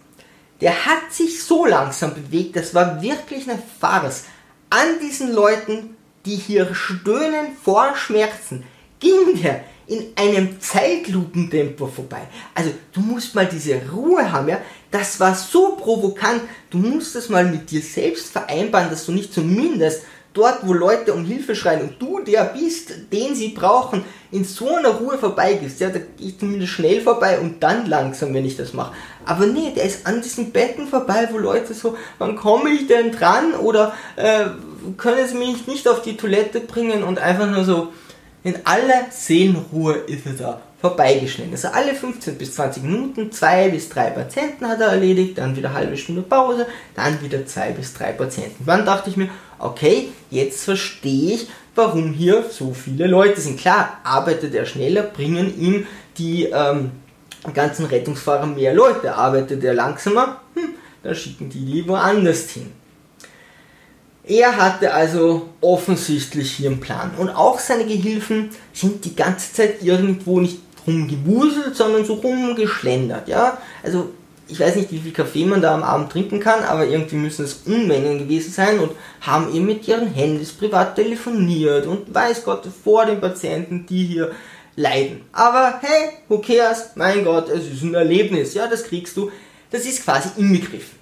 Der 0.62 0.86
hat 0.86 1.12
sich 1.12 1.44
so 1.44 1.66
langsam 1.66 2.14
bewegt, 2.14 2.56
das 2.56 2.74
war 2.74 3.02
wirklich 3.02 3.50
eine 3.50 3.62
Farce. 3.80 4.26
An 4.70 5.00
diesen 5.02 5.34
Leuten, 5.34 5.96
die 6.26 6.36
hier 6.36 6.74
stöhnen 6.74 7.56
vor 7.64 7.96
Schmerzen, 7.96 8.64
ging 9.00 9.42
der 9.42 9.64
in 9.88 10.08
einem 10.16 10.60
Zeitlupentempo 10.60 11.88
vorbei. 11.88 12.28
Also 12.54 12.72
du 12.92 13.00
musst 13.00 13.36
mal 13.36 13.46
diese 13.46 13.82
Ruhe 13.90 14.32
haben, 14.32 14.50
ja. 14.50 14.60
Das 14.92 15.20
war 15.20 15.34
so 15.34 15.78
provokant. 15.78 16.42
Du 16.70 16.78
musst 16.78 17.16
es 17.16 17.30
mal 17.30 17.46
mit 17.46 17.72
dir 17.72 17.82
selbst 17.82 18.32
vereinbaren, 18.32 18.90
dass 18.90 19.06
du 19.06 19.14
nicht 19.14 19.34
zumindest 19.34 20.04
dort, 20.38 20.60
wo 20.66 20.74
Leute 20.74 21.14
um 21.14 21.26
Hilfe 21.26 21.56
schreien 21.56 21.82
und 21.82 22.02
du 22.02 22.20
der 22.20 22.46
bist, 22.46 22.94
den 23.12 23.36
sie 23.36 23.50
brauchen, 23.50 24.04
in 24.32 24.44
so 24.44 24.76
einer 24.76 24.90
Ruhe 24.90 25.18
vorbeigehst. 25.18 25.80
Ja, 25.80 25.90
da 25.90 26.00
gehe 26.00 26.30
ich 26.30 26.40
zumindest 26.40 26.74
schnell 26.74 27.02
vorbei 27.02 27.40
und 27.40 27.64
dann 27.64 27.88
langsam, 27.88 28.34
wenn 28.34 28.46
ich 28.46 28.58
das 28.58 28.74
mache. 28.74 28.94
Aber 29.26 29.48
nee, 29.48 29.74
der 29.76 29.86
ist 29.86 30.06
an 30.06 30.22
diesen 30.22 30.52
Betten 30.52 30.88
vorbei, 30.88 31.28
wo 31.32 31.38
Leute 31.38 31.74
so, 31.74 31.98
wann 32.18 32.36
komme 32.36 32.70
ich 32.70 32.88
denn 32.88 33.12
dran? 33.12 33.54
Oder 33.54 33.94
äh, 34.16 34.46
können 34.98 35.28
sie 35.28 35.36
mich 35.36 35.68
nicht 35.68 35.88
auf 35.88 36.02
die 36.02 36.18
Toilette 36.18 36.60
bringen 36.60 37.04
und 37.04 37.20
einfach 37.20 37.50
nur 37.50 37.66
so, 37.66 37.94
in 38.44 38.56
aller 38.64 39.08
Seelenruhe 39.10 39.94
ist 40.08 40.26
er 40.26 40.34
da 40.34 40.62
vorbeigeschnitten. 40.80 41.54
Also 41.54 41.70
alle 41.70 41.96
15 41.96 42.38
bis 42.38 42.54
20 42.56 42.84
Minuten, 42.84 43.32
zwei 43.32 43.70
bis 43.70 43.90
drei 43.90 44.12
Patienten 44.12 44.68
hat 44.68 44.80
er 44.80 44.90
erledigt, 44.90 45.38
dann 45.38 45.56
wieder 45.56 45.74
halbe 45.74 45.98
Stunde 45.98 46.22
Pause, 46.22 46.68
dann 46.96 47.22
wieder 47.22 47.46
zwei 47.46 47.72
bis 47.72 47.94
drei 47.94 48.12
Patienten. 48.12 48.66
Dann 48.66 48.86
dachte 48.86 49.10
ich 49.10 49.18
mir, 49.18 49.30
okay, 49.60 50.10
jetzt 50.30 50.64
verstehe 50.64 51.36
ich, 51.36 51.48
warum 51.74 52.14
hier 52.14 52.46
so 52.50 52.74
viele 52.74 53.08
Leute 53.08 53.42
sind. 53.42 53.60
Klar, 53.60 54.00
arbeitet 54.04 54.54
er 54.54 54.66
schneller, 54.66 55.04
bringen 55.04 55.60
ihm 55.60 55.88
die 56.18 56.46
ähm, 56.46 56.92
ganzen 57.54 57.86
Rettungsfahrer 57.86 58.46
mehr 58.46 58.74
Leute. 58.74 59.16
Arbeitet 59.16 59.64
er 59.64 59.74
langsamer, 59.74 60.42
hm, 60.54 60.76
dann 61.02 61.16
schicken 61.16 61.50
die 61.50 61.66
die 61.66 61.88
woanders 61.88 62.50
hin. 62.52 62.72
Er 64.24 64.58
hatte 64.58 64.94
also 64.94 65.50
offensichtlich 65.62 66.52
hier 66.52 66.70
einen 66.70 66.82
Plan. 66.82 67.12
Und 67.18 67.30
auch 67.30 67.60
seine 67.60 67.86
Gehilfen 67.86 68.50
sind 68.74 69.06
die 69.06 69.16
ganze 69.16 69.54
Zeit 69.54 69.82
irgendwo 69.82 70.42
nicht 70.42 70.60
rumgewuselt, 70.88 71.76
sondern 71.76 72.06
so 72.06 72.16
rumgeschlendert, 72.16 73.28
ja. 73.28 73.58
Also, 73.84 74.10
ich 74.48 74.60
weiß 74.60 74.78
nicht, 74.78 74.92
wie 74.92 75.00
viel 75.00 75.12
Kaffee 75.12 75.46
man 75.46 75.62
da 75.62 75.76
am 75.76 75.84
Abend 75.84 76.10
trinken 76.10 76.40
kann, 76.40 76.64
aber 76.64 76.88
irgendwie 76.88 77.18
müssen 77.18 77.44
es 77.44 77.64
Unmengen 77.66 78.20
gewesen 78.20 78.52
sein 78.52 78.80
und 78.80 78.92
haben 79.20 79.54
eben 79.54 79.66
mit 79.66 79.86
ihren 79.88 80.08
Handys 80.08 80.54
privat 80.54 80.96
telefoniert 80.96 81.86
und 81.86 82.14
weiß 82.14 82.46
Gott 82.46 82.66
vor 82.84 83.06
den 83.06 83.20
Patienten, 83.20 83.86
die 83.86 84.06
hier 84.06 84.32
leiden. 84.78 85.22
Aber 85.34 85.80
hey, 85.82 86.12
who 86.30 86.40
cares? 86.40 86.92
Mein 86.96 87.26
Gott, 87.26 87.50
es 87.50 87.66
ist 87.68 87.84
ein 87.84 87.94
Erlebnis, 87.94 88.54
ja, 88.54 88.68
das 88.68 88.86
kriegst 88.86 89.18
du. 89.18 89.30
Das 89.70 89.86
ist 89.86 90.06
quasi 90.06 90.30
inbegriffen. 90.38 90.98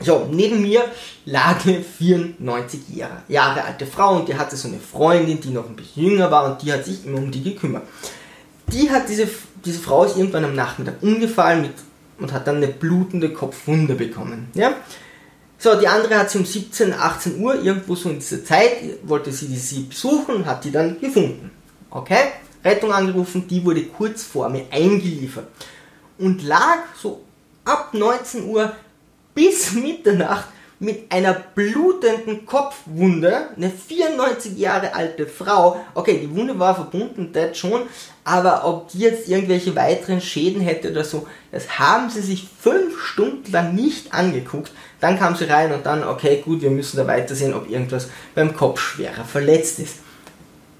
So, 0.00 0.28
neben 0.32 0.60
mir 0.60 0.82
lag 1.24 1.64
eine 1.64 1.80
94 1.80 2.80
Jahre 3.28 3.62
alte 3.62 3.86
Frau 3.86 4.16
und 4.16 4.28
die 4.28 4.34
hatte 4.34 4.56
so 4.56 4.66
eine 4.66 4.80
Freundin, 4.80 5.40
die 5.40 5.50
noch 5.50 5.68
ein 5.68 5.76
bisschen 5.76 6.06
jünger 6.06 6.32
war 6.32 6.50
und 6.50 6.62
die 6.62 6.72
hat 6.72 6.84
sich 6.84 7.06
immer 7.06 7.18
um 7.18 7.30
die 7.30 7.44
gekümmert 7.44 7.84
die 8.74 8.90
hat 8.90 9.08
diese, 9.08 9.28
diese 9.64 9.78
Frau 9.78 10.04
ist 10.04 10.16
irgendwann 10.16 10.44
am 10.44 10.54
Nachmittag 10.54 11.02
umgefallen 11.02 11.62
mit, 11.62 11.72
und 12.18 12.32
hat 12.32 12.46
dann 12.46 12.56
eine 12.56 12.68
blutende 12.68 13.32
Kopfwunde 13.32 13.94
bekommen. 13.94 14.48
Ja? 14.54 14.74
So, 15.58 15.78
die 15.78 15.88
andere 15.88 16.18
hat 16.18 16.30
sie 16.30 16.38
um 16.38 16.44
17, 16.44 16.92
18 16.92 17.40
Uhr, 17.40 17.62
irgendwo 17.62 17.94
so 17.94 18.10
in 18.10 18.18
dieser 18.18 18.44
Zeit, 18.44 18.72
wollte 19.04 19.32
sie 19.32 19.48
die 19.48 19.56
sie 19.56 19.84
besuchen 19.84 20.36
und 20.36 20.46
hat 20.46 20.64
die 20.64 20.70
dann 20.70 21.00
gefunden. 21.00 21.50
Okay? 21.90 22.32
Rettung 22.64 22.92
angerufen, 22.92 23.46
die 23.48 23.64
wurde 23.64 23.84
kurz 23.84 24.22
vor 24.24 24.48
mir 24.48 24.66
eingeliefert. 24.70 25.48
Und 26.18 26.42
lag 26.42 26.78
so 27.00 27.22
ab 27.64 27.90
19 27.92 28.46
Uhr 28.46 28.72
bis 29.34 29.72
Mitternacht 29.72 30.48
mit 30.84 31.10
einer 31.10 31.32
blutenden 31.32 32.46
Kopfwunde, 32.46 33.48
eine 33.56 33.70
94 33.70 34.56
Jahre 34.58 34.94
alte 34.94 35.26
Frau, 35.26 35.80
okay, 35.94 36.18
die 36.22 36.34
Wunde 36.36 36.58
war 36.58 36.74
verbunden, 36.74 37.30
das 37.32 37.56
schon, 37.58 37.82
aber 38.24 38.66
ob 38.66 38.88
die 38.88 38.98
jetzt 38.98 39.28
irgendwelche 39.28 39.74
weiteren 39.74 40.20
Schäden 40.20 40.60
hätte 40.60 40.90
oder 40.90 41.04
so, 41.04 41.26
das 41.50 41.78
haben 41.78 42.10
sie 42.10 42.20
sich 42.20 42.48
fünf 42.60 43.00
Stunden 43.00 43.50
lang 43.50 43.74
nicht 43.74 44.12
angeguckt. 44.12 44.72
Dann 45.00 45.18
kam 45.18 45.36
sie 45.36 45.44
rein 45.44 45.72
und 45.72 45.84
dann, 45.84 46.04
okay, 46.04 46.42
gut, 46.44 46.62
wir 46.62 46.70
müssen 46.70 46.96
da 46.96 47.06
weitersehen, 47.06 47.54
ob 47.54 47.68
irgendwas 47.68 48.08
beim 48.34 48.54
Kopf 48.54 48.80
schwerer 48.80 49.24
verletzt 49.24 49.78
ist 49.78 50.03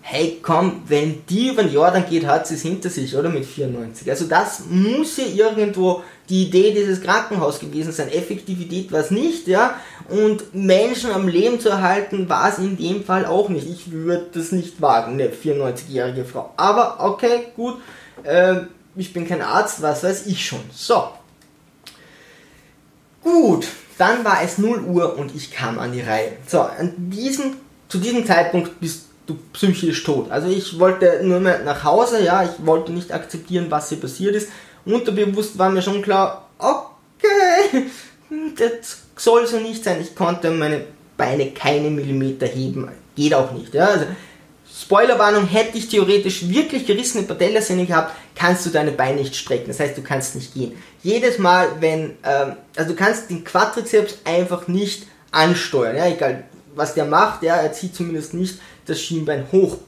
hey 0.07 0.39
komm, 0.43 0.83
wenn 0.87 1.25
die 1.31 1.49
über 1.49 1.63
den 1.63 1.73
Jordan 1.73 2.05
geht, 2.07 2.27
hat 2.27 2.47
sie 2.47 2.57
es 2.57 2.63
hinter 2.63 2.91
sich, 2.91 3.17
oder? 3.17 3.31
Mit 3.31 3.47
94. 3.47 4.09
Also 4.11 4.27
das 4.27 4.65
muss 4.69 5.17
ja 5.17 5.25
irgendwo 5.25 6.03
die 6.29 6.43
Idee 6.45 6.75
dieses 6.75 7.01
Krankenhauses 7.01 7.61
gewesen 7.61 7.91
sein. 7.91 8.09
Effektivität 8.09 8.93
war 8.93 9.01
es 9.01 9.11
nicht, 9.11 9.49
ja. 9.49 9.81
Und 10.11 10.55
Menschen 10.55 11.11
am 11.11 11.27
Leben 11.27 11.59
zu 11.59 11.71
erhalten, 11.71 12.29
war 12.29 12.51
es 12.51 12.59
in 12.59 12.77
dem 12.77 13.03
Fall 13.03 13.25
auch 13.25 13.49
nicht. 13.49 13.67
Ich 13.67 13.93
würde 13.93 14.27
das 14.35 14.53
nicht 14.53 14.83
wagen, 14.83 15.15
eine 15.15 15.31
94-jährige 15.31 16.27
Frau. 16.27 16.53
Aber 16.59 16.97
okay, 17.01 17.47
gut. 17.57 17.79
Äh, 18.25 18.57
ich 18.97 19.15
bin 19.15 19.27
kein 19.27 19.41
Arzt, 19.41 19.81
was 19.81 20.05
weiß 20.05 20.27
ich 20.27 20.47
schon. 20.47 20.61
So. 20.71 21.09
Gut, 23.23 23.69
dann 23.97 24.23
war 24.23 24.43
es 24.43 24.59
0 24.59 24.81
Uhr 24.81 25.17
und 25.17 25.35
ich 25.35 25.51
kam 25.51 25.79
an 25.79 25.93
die 25.93 26.03
Reihe. 26.03 26.33
So, 26.47 26.61
an 26.61 26.93
diesem, 27.11 27.57
zu 27.89 27.97
diesem 27.97 28.27
Zeitpunkt 28.27 28.79
bist 28.81 29.14
du 29.27 29.37
psychisch 29.53 30.05
tot. 30.05 30.31
Also 30.31 30.49
ich 30.49 30.79
wollte 30.79 31.21
nur 31.23 31.41
mehr 31.41 31.61
nach 31.61 31.85
Hause, 31.85 32.23
ja, 32.23 32.43
ich 32.45 32.67
wollte 32.67 32.93
nicht 32.93 33.13
akzeptieren, 33.13 33.67
was 33.71 33.89
hier 33.89 34.01
passiert 34.01 34.35
ist. 34.35 34.49
Unterbewusst 34.85 35.59
war 35.59 35.71
mir 35.71 35.83
schon 35.83 36.03
klar, 36.03 36.49
okay, 36.59 37.87
das 38.59 38.99
soll 39.17 39.47
so 39.47 39.59
nicht 39.59 39.83
sein. 39.83 40.01
Ich 40.01 40.15
konnte 40.15 40.51
meine 40.51 40.85
Beine 41.17 41.53
keine 41.53 41.91
Millimeter 41.91 42.47
heben, 42.47 42.89
geht 43.17 43.35
auch 43.35 43.53
nicht. 43.53 43.73
Ja. 43.75 43.87
Also, 43.87 44.07
Spoilerwarnung, 44.77 45.47
hätte 45.47 45.79
ich 45.79 45.89
theoretisch 45.89 46.49
wirklich 46.49 46.85
gerissene 46.85 47.23
Patellasehne 47.23 47.87
gehabt, 47.87 48.13
kannst 48.35 48.67
du 48.67 48.71
deine 48.71 48.91
Beine 48.91 49.21
nicht 49.21 49.37
strecken. 49.37 49.69
Das 49.69 49.79
heißt, 49.79 49.97
du 49.97 50.03
kannst 50.03 50.35
nicht 50.35 50.53
gehen. 50.53 50.73
Jedes 51.03 51.39
Mal, 51.39 51.69
wenn, 51.79 52.17
ähm, 52.25 52.57
also 52.75 52.91
du 52.91 52.97
kannst 52.97 53.31
den 53.31 53.45
Quadrizeps 53.45 54.19
einfach 54.25 54.67
nicht 54.67 55.07
ansteuern. 55.31 55.97
Ja, 55.97 56.09
egal 56.09 56.45
was 56.75 56.95
der 56.95 57.05
macht, 57.05 57.43
ja, 57.43 57.57
er 57.57 57.73
zieht 57.73 57.95
zumindest 57.95 58.35
nicht 58.35 58.59
das 58.87 59.01
Schienbein 59.01 59.47
hoch. 59.53 59.79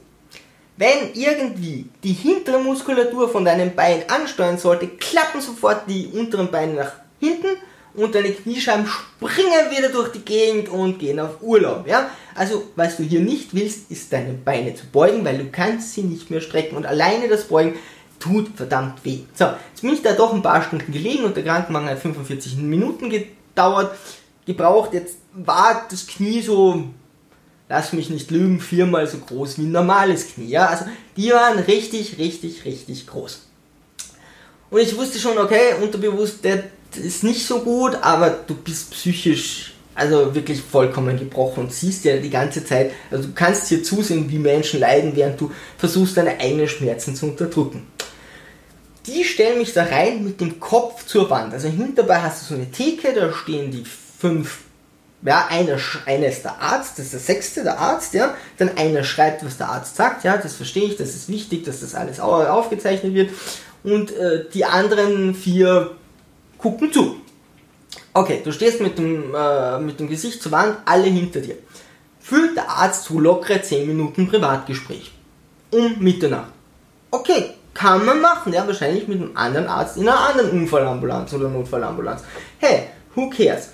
Wenn 0.77 1.13
irgendwie 1.15 1.85
die 2.03 2.13
hintere 2.13 2.59
Muskulatur 2.59 3.29
von 3.29 3.43
deinem 3.43 3.73
Bein 3.75 4.03
ansteuern 4.09 4.59
sollte, 4.59 4.87
klappen 4.87 5.41
sofort 5.41 5.89
die 5.89 6.07
unteren 6.07 6.51
Beine 6.51 6.73
nach 6.73 6.91
hinten 7.19 7.57
und 7.95 8.13
deine 8.13 8.31
Kniescheiben 8.31 8.85
springen 8.85 9.71
wieder 9.71 9.89
durch 9.89 10.11
die 10.11 10.23
Gegend 10.23 10.69
und 10.69 10.99
gehen 10.99 11.19
auf 11.19 11.41
Urlaub. 11.41 11.87
Ja? 11.87 12.11
Also, 12.35 12.65
was 12.75 12.97
du 12.97 13.03
hier 13.03 13.21
nicht 13.21 13.55
willst, 13.55 13.89
ist 13.89 14.13
deine 14.13 14.33
Beine 14.33 14.75
zu 14.75 14.85
beugen, 14.85 15.25
weil 15.25 15.39
du 15.39 15.49
kannst 15.51 15.93
sie 15.93 16.03
nicht 16.03 16.29
mehr 16.29 16.41
strecken 16.41 16.77
und 16.77 16.85
alleine 16.85 17.27
das 17.27 17.45
Beugen 17.45 17.73
tut 18.19 18.49
verdammt 18.55 19.03
weh. 19.03 19.21
So, 19.33 19.45
jetzt 19.45 19.81
bin 19.81 19.93
ich 19.93 20.03
da 20.03 20.13
doch 20.13 20.31
ein 20.33 20.43
paar 20.43 20.61
Stunden 20.61 20.91
gelegen 20.91 21.23
und 21.23 21.35
der 21.35 21.43
Krankenwagen 21.43 21.89
hat 21.89 21.99
45 21.99 22.55
Minuten 22.57 23.09
gedauert, 23.09 23.95
gebraucht. 24.45 24.93
Jetzt 24.93 25.17
war 25.33 25.87
das 25.89 26.05
Knie 26.05 26.41
so 26.41 26.83
lass 27.69 27.93
mich 27.93 28.09
nicht 28.09 28.31
lügen, 28.31 28.59
viermal 28.59 29.07
so 29.07 29.17
groß 29.17 29.57
wie 29.57 29.63
ein 29.63 29.71
normales 29.71 30.33
Knie. 30.33 30.49
Ja? 30.49 30.67
Also 30.67 30.85
die 31.15 31.31
waren 31.31 31.59
richtig, 31.59 32.17
richtig, 32.17 32.65
richtig 32.65 33.07
groß. 33.07 33.41
Und 34.69 34.81
ich 34.81 34.97
wusste 34.97 35.19
schon, 35.19 35.37
okay, 35.37 35.75
unterbewusst, 35.81 36.39
das 36.43 36.59
ist 36.97 37.23
nicht 37.23 37.45
so 37.45 37.59
gut, 37.61 37.95
aber 38.01 38.29
du 38.29 38.55
bist 38.55 38.91
psychisch 38.91 39.73
also 39.97 40.35
wirklich 40.35 40.61
vollkommen 40.61 41.17
gebrochen 41.17 41.63
und 41.63 41.73
siehst 41.73 42.05
ja 42.05 42.17
die 42.17 42.29
ganze 42.29 42.63
Zeit, 42.63 42.91
also 43.09 43.23
du 43.23 43.33
kannst 43.33 43.67
hier 43.67 43.81
zusehen, 43.81 44.29
wie 44.29 44.37
Menschen 44.37 44.79
leiden, 44.79 45.15
während 45.15 45.41
du 45.41 45.51
versuchst, 45.79 46.17
deine 46.17 46.39
eigenen 46.39 46.67
Schmerzen 46.67 47.15
zu 47.15 47.25
unterdrücken. 47.25 47.87
Die 49.07 49.23
stellen 49.23 49.57
mich 49.57 49.73
da 49.73 49.85
rein 49.85 50.23
mit 50.23 50.39
dem 50.39 50.59
Kopf 50.59 51.07
zur 51.07 51.27
Wand. 51.31 51.51
Also 51.51 51.67
hinterbei 51.67 52.21
hast 52.21 52.43
du 52.43 52.53
so 52.53 52.61
eine 52.61 52.69
Theke, 52.69 53.11
da 53.11 53.33
stehen 53.33 53.71
die 53.71 53.83
fünf 54.19 54.59
ja, 55.23 55.47
einer, 55.49 55.77
einer 56.05 56.27
ist 56.27 56.43
der 56.43 56.61
Arzt, 56.61 56.99
das 56.99 57.05
ist 57.05 57.13
der 57.13 57.19
sechste, 57.19 57.63
der 57.63 57.79
Arzt, 57.79 58.13
ja, 58.13 58.35
dann 58.57 58.77
einer 58.77 59.03
schreibt, 59.03 59.43
was 59.43 59.57
der 59.57 59.69
Arzt 59.69 59.95
sagt, 59.95 60.23
ja, 60.23 60.37
das 60.37 60.53
verstehe 60.53 60.85
ich, 60.85 60.97
das 60.97 61.09
ist 61.09 61.29
wichtig, 61.29 61.63
dass 61.63 61.81
das 61.81 61.95
alles 61.95 62.19
aufgezeichnet 62.19 63.13
wird 63.13 63.31
und 63.83 64.11
äh, 64.11 64.45
die 64.53 64.65
anderen 64.65 65.33
vier 65.33 65.91
gucken 66.57 66.91
zu. 66.91 67.17
Okay, 68.13 68.41
du 68.43 68.51
stehst 68.51 68.81
mit 68.81 68.97
dem, 68.97 69.33
äh, 69.35 69.79
mit 69.79 69.99
dem 69.99 70.09
Gesicht 70.09 70.41
zur 70.41 70.51
Wand, 70.51 70.77
alle 70.85 71.05
hinter 71.05 71.39
dir. 71.39 71.55
Führt 72.19 72.55
der 72.55 72.69
Arzt 72.69 73.05
zu 73.05 73.19
lockere 73.19 73.61
10 73.61 73.87
Minuten 73.87 74.27
Privatgespräch. 74.27 75.11
Um 75.71 75.99
Mitternacht. 75.99 76.51
Okay, 77.11 77.51
kann 77.73 78.05
man 78.05 78.19
machen, 78.21 78.53
ja, 78.53 78.65
wahrscheinlich 78.65 79.07
mit 79.07 79.21
einem 79.21 79.37
anderen 79.37 79.67
Arzt 79.67 79.97
in 79.97 80.09
einer 80.09 80.19
anderen 80.19 80.49
Unfallambulanz 80.49 81.31
oder 81.33 81.47
Notfallambulanz. 81.47 82.23
Hey, 82.57 82.87
who 83.13 83.29
cares? 83.29 83.69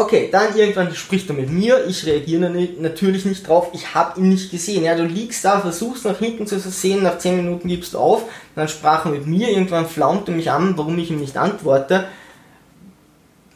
Okay, 0.00 0.28
dann 0.30 0.56
irgendwann 0.56 0.94
spricht 0.94 1.28
er 1.28 1.34
mit 1.34 1.50
mir, 1.50 1.84
ich 1.88 2.06
reagiere 2.06 2.48
natürlich 2.78 3.24
nicht 3.24 3.48
drauf, 3.48 3.70
ich 3.72 3.96
habe 3.96 4.20
ihn 4.20 4.28
nicht 4.28 4.52
gesehen. 4.52 4.84
Ja, 4.84 4.94
du 4.94 5.02
liegst 5.02 5.44
da, 5.44 5.58
versuchst 5.60 6.04
nach 6.04 6.18
hinten 6.18 6.46
zu 6.46 6.60
sehen, 6.60 7.02
nach 7.02 7.18
10 7.18 7.38
Minuten 7.38 7.66
gibst 7.66 7.94
du 7.94 7.98
auf, 7.98 8.22
dann 8.54 8.68
sprach 8.68 9.06
er 9.06 9.10
mit 9.10 9.26
mir, 9.26 9.48
irgendwann 9.48 9.88
flaumte 9.88 10.30
mich 10.30 10.52
an, 10.52 10.78
warum 10.78 10.96
ich 11.00 11.10
ihm 11.10 11.18
nicht 11.18 11.36
antworte. 11.36 12.06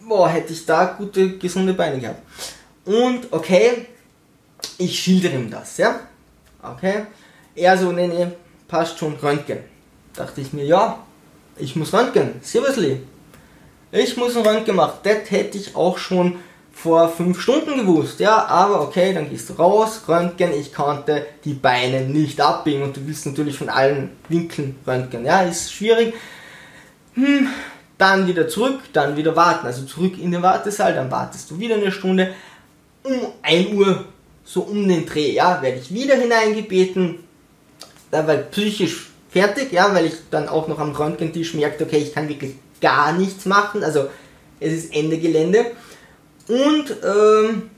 Boah, 0.08 0.28
hätte 0.28 0.52
ich 0.52 0.66
da 0.66 0.86
gute, 0.86 1.38
gesunde 1.38 1.74
Beine 1.74 2.00
gehabt. 2.00 2.22
Und 2.86 3.28
okay, 3.30 3.86
ich 4.78 4.98
schildere 4.98 5.34
ihm 5.34 5.48
das, 5.48 5.76
ja. 5.76 6.00
Okay, 6.60 7.06
er 7.54 7.78
so, 7.78 7.92
nee, 7.92 8.08
nee, 8.08 8.26
passt 8.66 8.98
schon, 8.98 9.14
Röntgen. 9.14 9.58
Dachte 10.12 10.40
ich 10.40 10.52
mir, 10.52 10.64
ja, 10.64 10.98
ich 11.56 11.76
muss 11.76 11.92
Röntgen, 11.92 12.40
seriously. 12.42 13.00
Ich 13.94 14.16
muss 14.16 14.34
ein 14.34 14.46
Röntgen 14.46 14.74
machen. 14.74 15.00
Das 15.02 15.30
hätte 15.30 15.58
ich 15.58 15.76
auch 15.76 15.98
schon 15.98 16.36
vor 16.72 17.10
fünf 17.10 17.38
Stunden 17.38 17.76
gewusst. 17.76 18.20
Ja, 18.20 18.46
aber 18.46 18.80
okay, 18.80 19.12
dann 19.12 19.28
gehst 19.28 19.50
du 19.50 19.52
raus, 19.52 20.04
Röntgen. 20.08 20.50
Ich 20.58 20.72
konnte 20.72 21.26
die 21.44 21.52
Beine 21.52 22.00
nicht 22.00 22.40
abbiegen 22.40 22.82
und 22.84 22.96
du 22.96 23.06
willst 23.06 23.26
natürlich 23.26 23.58
von 23.58 23.68
allen 23.68 24.08
Winkeln 24.30 24.76
Röntgen. 24.86 25.26
Ja, 25.26 25.42
ist 25.42 25.74
schwierig. 25.74 26.14
Hm, 27.14 27.48
dann 27.98 28.26
wieder 28.26 28.48
zurück, 28.48 28.80
dann 28.94 29.14
wieder 29.18 29.36
warten. 29.36 29.66
Also 29.66 29.84
zurück 29.84 30.14
in 30.18 30.32
den 30.32 30.40
Wartesaal, 30.40 30.94
dann 30.94 31.10
wartest 31.10 31.50
du 31.50 31.58
wieder 31.58 31.74
eine 31.74 31.92
Stunde. 31.92 32.32
Um 33.02 33.20
1 33.42 33.74
Uhr, 33.74 34.06
so 34.42 34.62
um 34.62 34.88
den 34.88 35.04
Dreh, 35.04 35.32
ja, 35.32 35.60
werde 35.60 35.76
ich 35.76 35.92
wieder 35.92 36.14
hineingebeten. 36.14 37.18
Da 38.10 38.26
war 38.26 38.36
ich 38.36 38.50
psychisch 38.52 39.10
fertig, 39.28 39.70
ja, 39.70 39.94
weil 39.94 40.06
ich 40.06 40.14
dann 40.30 40.48
auch 40.48 40.66
noch 40.66 40.78
am 40.78 40.92
Röntgentisch 40.92 41.52
merkte, 41.52 41.84
okay, 41.84 41.98
ich 41.98 42.14
kann 42.14 42.30
wirklich 42.30 42.54
gar 42.82 43.12
nichts 43.12 43.46
machen. 43.46 43.82
Also 43.82 44.08
es 44.60 44.72
ist 44.72 44.94
Ende 44.94 45.16
Gelände. 45.16 45.64
Und 46.48 46.94
ähm, 47.02 47.70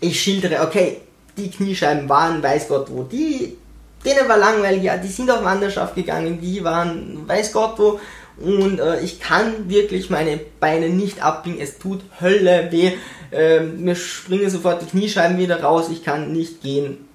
ich 0.00 0.20
schildere, 0.20 0.60
okay, 0.62 1.00
die 1.36 1.50
Kniescheiben 1.50 2.08
waren, 2.08 2.42
weiß 2.42 2.68
Gott 2.68 2.90
wo. 2.90 3.04
Die, 3.04 3.56
denen 4.04 4.28
war 4.28 4.36
langweilig, 4.36 4.82
ja, 4.82 4.96
die 4.96 5.08
sind 5.08 5.30
auf 5.30 5.44
Wanderschaft 5.44 5.94
gegangen, 5.94 6.40
die 6.40 6.62
waren, 6.62 7.26
weiß 7.26 7.52
Gott 7.52 7.78
wo. 7.78 8.00
Und 8.38 8.78
äh, 8.78 9.00
ich 9.00 9.20
kann 9.20 9.68
wirklich 9.68 10.10
meine 10.10 10.38
Beine 10.60 10.88
nicht 10.88 11.22
abbiegen, 11.22 11.60
es 11.60 11.78
tut 11.78 12.02
Hölle 12.20 12.68
weh. 12.70 12.92
Äh, 13.32 13.60
mir 13.60 13.96
springen 13.96 14.48
sofort 14.48 14.82
die 14.82 14.86
Kniescheiben 14.86 15.38
wieder 15.38 15.62
raus, 15.62 15.88
ich 15.90 16.04
kann 16.04 16.32
nicht 16.32 16.62
gehen. 16.62 17.08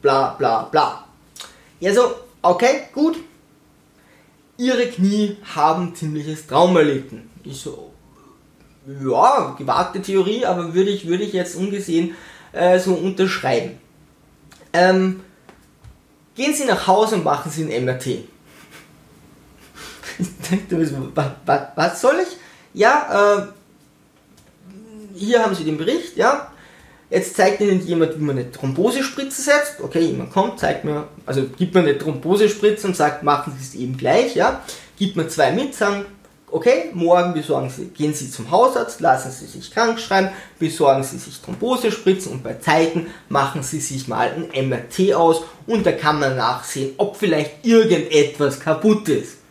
Bla 0.00 0.34
bla 0.38 0.62
bla. 0.62 1.04
Ja, 1.80 1.92
so, 1.92 2.14
okay, 2.40 2.84
gut, 2.94 3.16
ihre 4.56 4.86
Knie 4.86 5.36
haben 5.54 5.94
ziemliches 5.94 6.46
Trauma 6.46 6.80
erlitten. 6.80 7.30
Ich 7.44 7.60
so, 7.60 7.92
ja, 8.86 9.54
gewagte 9.58 10.00
Theorie, 10.02 10.44
aber 10.44 10.74
würde 10.74 10.90
ich, 10.90 11.06
würde 11.06 11.24
ich 11.24 11.32
jetzt 11.32 11.56
ungesehen 11.56 12.14
äh, 12.52 12.78
so 12.78 12.94
unterschreiben. 12.94 13.78
Ähm, 14.72 15.20
gehen 16.34 16.54
Sie 16.54 16.64
nach 16.64 16.86
Hause 16.86 17.16
und 17.16 17.24
machen 17.24 17.50
Sie 17.50 17.64
ein 17.64 17.84
MRT. 17.84 18.06
ich 20.18 20.28
dachte, 20.50 21.12
was, 21.14 21.30
was, 21.74 22.00
soll 22.00 22.16
ich? 22.20 22.36
Ja, 22.74 23.38
äh, 23.38 23.46
hier 25.16 25.42
haben 25.42 25.54
Sie 25.54 25.64
den 25.64 25.78
Bericht, 25.78 26.16
ja. 26.16 26.50
Jetzt 27.14 27.36
zeigt 27.36 27.60
Ihnen 27.60 27.80
jemand, 27.86 28.18
wie 28.18 28.24
man 28.24 28.36
eine 28.36 28.50
Thrombosespritze 28.50 29.40
setzt. 29.40 29.76
Okay, 29.80 30.00
jemand 30.00 30.32
kommt, 30.32 30.58
zeigt 30.58 30.84
mir, 30.84 31.06
also 31.24 31.44
gibt 31.56 31.72
mir 31.72 31.80
eine 31.82 31.96
Thrombosespritze 31.96 32.88
und 32.88 32.96
sagt, 32.96 33.22
machen 33.22 33.52
Sie 33.56 33.62
es 33.62 33.80
eben 33.80 33.96
gleich, 33.96 34.34
ja. 34.34 34.62
Gibt 34.98 35.14
mir 35.14 35.28
zwei 35.28 35.52
mit, 35.52 35.76
sagen, 35.76 36.06
okay, 36.50 36.90
morgen 36.92 37.32
besorgen 37.32 37.70
Sie, 37.70 37.84
gehen 37.86 38.14
Sie 38.14 38.28
zum 38.32 38.50
Hausarzt, 38.50 39.00
lassen 39.00 39.30
Sie 39.30 39.46
sich 39.46 39.70
krank 39.70 40.00
schreiben, 40.00 40.30
besorgen 40.58 41.04
Sie 41.04 41.18
sich 41.18 41.40
Thrombosespritzen 41.40 42.32
und 42.32 42.42
bei 42.42 42.54
Zeiten 42.54 43.06
machen 43.28 43.62
Sie 43.62 43.78
sich 43.78 44.08
mal 44.08 44.32
ein 44.32 44.68
MRT 44.68 45.14
aus 45.14 45.42
und 45.68 45.86
da 45.86 45.92
kann 45.92 46.18
man 46.18 46.36
nachsehen, 46.36 46.94
ob 46.96 47.16
vielleicht 47.16 47.64
irgendetwas 47.64 48.58
kaputt 48.58 49.08
ist. 49.08 49.43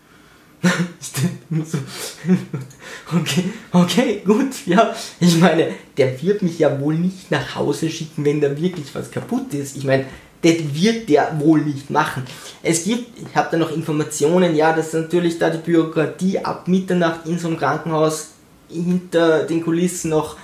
okay, 3.13 3.43
okay, 3.71 4.21
gut, 4.25 4.65
ja. 4.65 4.95
Ich 5.19 5.37
meine, 5.37 5.73
der 5.97 6.21
wird 6.21 6.41
mich 6.41 6.59
ja 6.59 6.79
wohl 6.79 6.95
nicht 6.95 7.31
nach 7.31 7.55
Hause 7.55 7.89
schicken, 7.89 8.23
wenn 8.23 8.39
da 8.39 8.49
wirklich 8.49 8.85
was 8.93 9.11
kaputt 9.11 9.53
ist. 9.53 9.75
Ich 9.75 9.83
meine, 9.83 10.05
das 10.41 10.55
wird 10.73 11.09
der 11.09 11.37
wohl 11.39 11.61
nicht 11.61 11.89
machen. 11.89 12.23
Es 12.61 12.85
gibt, 12.85 13.19
ich 13.19 13.35
habe 13.35 13.49
da 13.51 13.57
noch 13.57 13.71
Informationen, 13.71 14.55
ja, 14.55 14.73
dass 14.73 14.93
natürlich 14.93 15.39
da 15.39 15.49
die 15.49 15.57
Bürokratie 15.57 16.39
ab 16.39 16.67
Mitternacht 16.67 17.25
in 17.25 17.39
so 17.39 17.47
einem 17.47 17.57
Krankenhaus 17.57 18.29
hinter 18.69 19.43
den 19.43 19.63
Kulissen 19.63 20.11
noch 20.11 20.37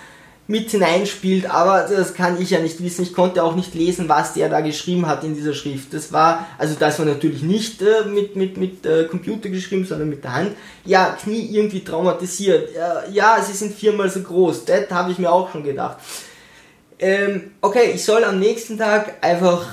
mit 0.50 0.72
hineinspielt, 0.72 1.48
aber 1.48 1.88
das 1.88 2.16
kann 2.16 2.42
ich 2.42 2.50
ja 2.50 2.60
nicht 2.60 2.82
wissen. 2.82 3.04
Ich 3.04 3.14
konnte 3.14 3.44
auch 3.44 3.56
nicht 3.56 3.76
lesen, 3.76 4.10
was 4.10 4.34
der 4.34 4.50
da 4.50 4.62
geschrieben 4.62 5.06
hat 5.06 5.24
in 5.24 5.36
dieser 5.36 5.54
Schrift. 5.54 5.94
Das 5.94 6.12
war, 6.12 6.48
also 6.58 6.76
das 6.78 6.98
war 6.98 7.06
natürlich 7.06 7.44
nicht 7.44 7.84
äh, 7.84 8.06
mit, 8.10 8.36
mit, 8.36 8.58
mit 8.58 8.84
äh, 8.84 9.04
Computer 9.04 9.50
geschrieben, 9.50 9.86
sondern 9.86 10.10
mit 10.10 10.24
der 10.24 10.34
Hand. 10.34 10.56
Ja, 10.86 11.16
Knie 11.22 11.48
irgendwie 11.52 11.84
traumatisiert. 11.84 12.74
Ja, 12.76 13.04
ja 13.12 13.44
sie 13.44 13.54
sind 13.54 13.76
viermal 13.76 14.10
so 14.10 14.22
groß. 14.22 14.66
Das 14.66 14.90
habe 14.90 15.12
ich 15.12 15.20
mir 15.20 15.32
auch 15.32 15.52
schon 15.52 15.64
gedacht. 15.64 15.98
Ähm, 16.98 17.52
okay, 17.62 17.92
ich 17.94 18.04
soll 18.04 18.24
am 18.24 18.40
nächsten 18.40 18.80
Tag 18.80 19.24
einfach 19.24 19.68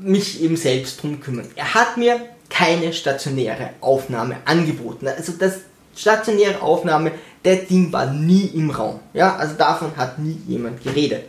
mich 0.00 0.42
eben 0.42 0.56
selbst 0.56 1.00
drum 1.00 1.20
kümmern. 1.20 1.46
Er 1.54 1.72
hat 1.72 1.96
mir 1.98 2.20
keine 2.50 2.92
stationäre 2.92 3.70
Aufnahme 3.80 4.38
angeboten. 4.44 5.06
Also 5.06 5.34
das 5.38 5.60
stationäre 5.96 6.60
Aufnahme, 6.62 7.12
der 7.46 7.56
Ding 7.56 7.92
war 7.92 8.12
nie 8.12 8.46
im 8.54 8.70
Raum. 8.70 8.98
Ja, 9.14 9.36
also 9.36 9.54
davon 9.54 9.96
hat 9.96 10.18
nie 10.18 10.38
jemand 10.48 10.82
geredet. 10.82 11.26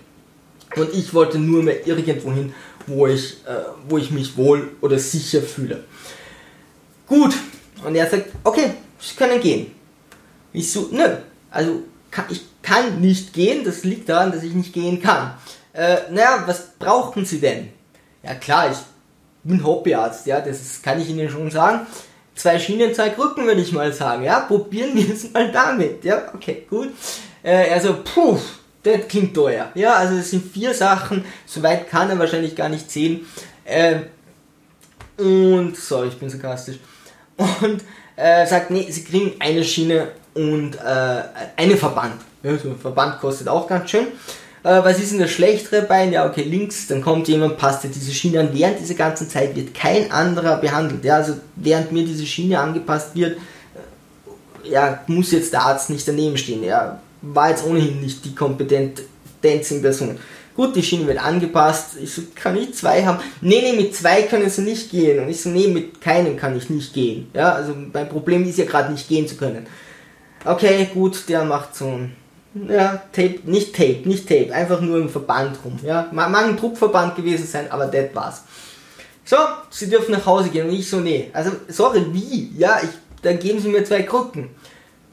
Und 0.76 0.92
ich 0.94 1.14
wollte 1.14 1.38
nur 1.38 1.62
mehr 1.62 1.86
irgendwo 1.86 2.32
hin, 2.32 2.54
wo 2.88 3.06
ich, 3.06 3.38
äh, 3.46 3.64
wo 3.88 4.00
ich 4.00 4.10
mich 4.10 4.36
wohl 4.36 4.72
oder 4.82 4.98
sicher 4.98 5.42
fühle. 5.42 5.84
Gut. 7.06 7.36
Und 7.86 7.96
er 7.96 8.10
sagt, 8.10 8.30
okay, 8.44 8.72
Sie 9.00 9.16
können 9.16 9.40
gehen. 9.40 9.68
Ich 10.52 10.72
so, 10.72 10.90
nö, 10.92 11.18
also 11.52 11.84
kann, 12.10 12.26
ich 12.30 12.42
kann 12.64 13.00
nicht 13.00 13.32
gehen, 13.32 13.64
das 13.64 13.84
liegt 13.84 14.10
daran, 14.10 14.32
dass 14.32 14.42
ich 14.42 14.54
nicht 14.54 14.74
gehen 14.74 15.00
kann. 15.00 15.36
Äh, 15.72 15.98
naja, 16.10 16.44
was 16.48 16.72
brauchen 16.80 17.26
Sie 17.26 17.40
denn? 17.40 17.70
Ja 18.24 18.34
klar, 18.34 18.72
ich 18.72 18.78
bin 19.44 19.64
Hobbyarzt, 19.64 20.26
ja, 20.26 20.42
das 20.42 20.82
kann 20.82 21.00
ich 21.00 21.10
Ihnen 21.10 21.30
schon 21.30 21.52
sagen 21.52 21.86
zwei 22.38 22.60
Schienen, 22.60 22.94
zwei 22.94 23.10
Krücken, 23.10 23.46
würde 23.46 23.62
ich 23.62 23.72
mal 23.72 23.92
sagen. 23.92 24.24
Ja, 24.24 24.42
probieren 24.42 24.96
wir 24.96 25.14
es 25.14 25.32
mal 25.32 25.52
damit. 25.52 26.04
Ja, 26.06 26.24
okay, 26.34 26.66
gut. 26.70 26.90
Äh, 27.44 27.72
also, 27.72 27.98
puh, 28.04 28.38
das 28.84 29.08
klingt 29.08 29.34
teuer. 29.34 29.72
Ja, 29.76 29.96
also 29.96 30.16
es 30.16 30.32
sind 30.32 30.52
vier 30.52 30.74
Sachen. 30.74 31.26
Soweit 31.46 31.90
kann 31.90 32.10
er 32.10 32.18
wahrscheinlich 32.20 32.56
gar 32.56 32.70
nicht 32.70 32.90
sehen. 32.90 33.26
Äh, 33.66 33.98
und, 35.18 35.76
sorry, 35.76 36.10
ich 36.10 36.18
bin 36.18 36.30
sarkastisch. 36.30 36.78
Und 37.38 37.84
äh, 38.16 38.46
sagt, 38.46 38.72
nee, 38.72 38.90
sie 38.90 39.04
kriegen 39.04 39.34
eine 39.40 39.64
Schiene 39.64 40.10
und 40.34 40.76
äh, 40.76 41.24
einen 41.56 41.78
Verband. 41.78 42.22
Ja, 42.44 42.58
so 42.58 42.70
ein 42.70 42.80
Verband 42.80 43.20
kostet 43.20 43.48
auch 43.48 43.68
ganz 43.68 43.90
schön. 43.90 44.08
Äh, 44.68 44.84
was 44.84 45.00
ist 45.00 45.14
denn 45.14 45.20
das 45.20 45.32
schlechtere 45.32 45.84
Bein? 45.84 46.12
Ja, 46.12 46.28
okay, 46.28 46.44
links, 46.44 46.88
dann 46.88 47.02
kommt 47.02 47.30
jemand, 47.30 47.58
passt 47.58 47.86
dir 47.86 47.88
diese 47.88 48.12
Schiene 48.12 48.42
an. 48.42 48.50
Während 48.52 48.80
dieser 48.80 48.96
ganzen 48.96 49.30
Zeit 49.30 49.56
wird 49.56 49.74
kein 49.74 50.12
anderer 50.12 50.58
behandelt. 50.58 51.06
Ja, 51.06 51.16
also 51.16 51.36
während 51.56 51.94
mir 51.94 52.06
diese 52.06 52.26
Schiene 52.26 52.60
angepasst 52.60 53.16
wird, 53.16 53.38
äh, 53.38 54.70
ja, 54.70 55.04
muss 55.08 55.32
jetzt 55.32 55.54
der 55.54 55.62
Arzt 55.62 55.90
nicht 55.90 56.06
daneben 56.06 56.36
stehen. 56.36 56.66
Ja, 56.66 57.00
war 57.22 57.50
jetzt 57.50 57.66
ohnehin 57.66 58.02
nicht 58.02 58.26
die 58.26 58.36
Kompetenz 58.36 59.02
in 59.72 59.82
Person. 59.82 60.18
Gut, 60.54 60.76
die 60.76 60.84
Schiene 60.84 61.08
wird 61.08 61.24
angepasst. 61.24 61.92
Ich 62.04 62.14
so, 62.14 62.24
kann 62.36 62.58
ich 62.58 62.74
zwei 62.74 63.06
haben? 63.06 63.20
Nee, 63.40 63.62
nee, 63.62 63.74
mit 63.74 63.96
zwei 63.96 64.24
können 64.24 64.50
sie 64.50 64.64
nicht 64.64 64.92
gehen. 64.92 65.24
Und 65.24 65.30
ich 65.30 65.40
so, 65.40 65.48
nee, 65.48 65.68
mit 65.68 66.02
keinem 66.02 66.36
kann 66.36 66.58
ich 66.58 66.70
nicht 66.70 66.94
gehen. 66.94 67.30
Ja, 67.34 67.54
also 67.54 67.74
mein 67.94 68.10
Problem 68.10 68.46
ist 68.46 68.58
ja 68.58 68.66
gerade 68.66 68.92
nicht 68.92 69.08
gehen 69.08 69.30
zu 69.30 69.38
können. 69.38 69.66
Okay, 70.44 70.90
gut, 70.94 71.30
der 71.30 71.46
macht 71.46 71.74
so 71.74 71.86
ein 71.86 72.17
ja, 72.70 73.02
Tape, 73.12 73.40
nicht 73.46 73.76
Tape, 73.76 74.02
nicht 74.06 74.28
Tape, 74.28 74.54
einfach 74.54 74.82
nur 74.82 74.98
ein 74.98 75.10
Verband 75.10 75.58
rum. 75.64 75.80
Ja, 75.84 76.08
mag 76.12 76.36
ein 76.36 76.58
Druckverband 76.58 77.16
gewesen 77.16 77.48
sein, 77.48 77.72
aber 77.72 77.88
das 77.88 78.14
war's. 78.14 78.44
So, 79.26 79.38
sie 79.70 79.90
dürfen 79.90 80.14
nach 80.14 80.26
Hause 80.26 80.50
gehen 80.50 80.68
und 80.68 80.74
ich 80.74 80.90
so, 80.90 81.00
nee. 81.00 81.30
Also, 81.34 81.52
sorry, 81.68 82.06
wie? 82.12 82.54
Ja, 82.58 82.80
ich, 82.82 82.90
dann 83.22 83.40
geben 83.40 83.60
sie 83.60 83.70
mir 83.70 83.84
zwei 83.84 84.04
Krücken. 84.04 84.50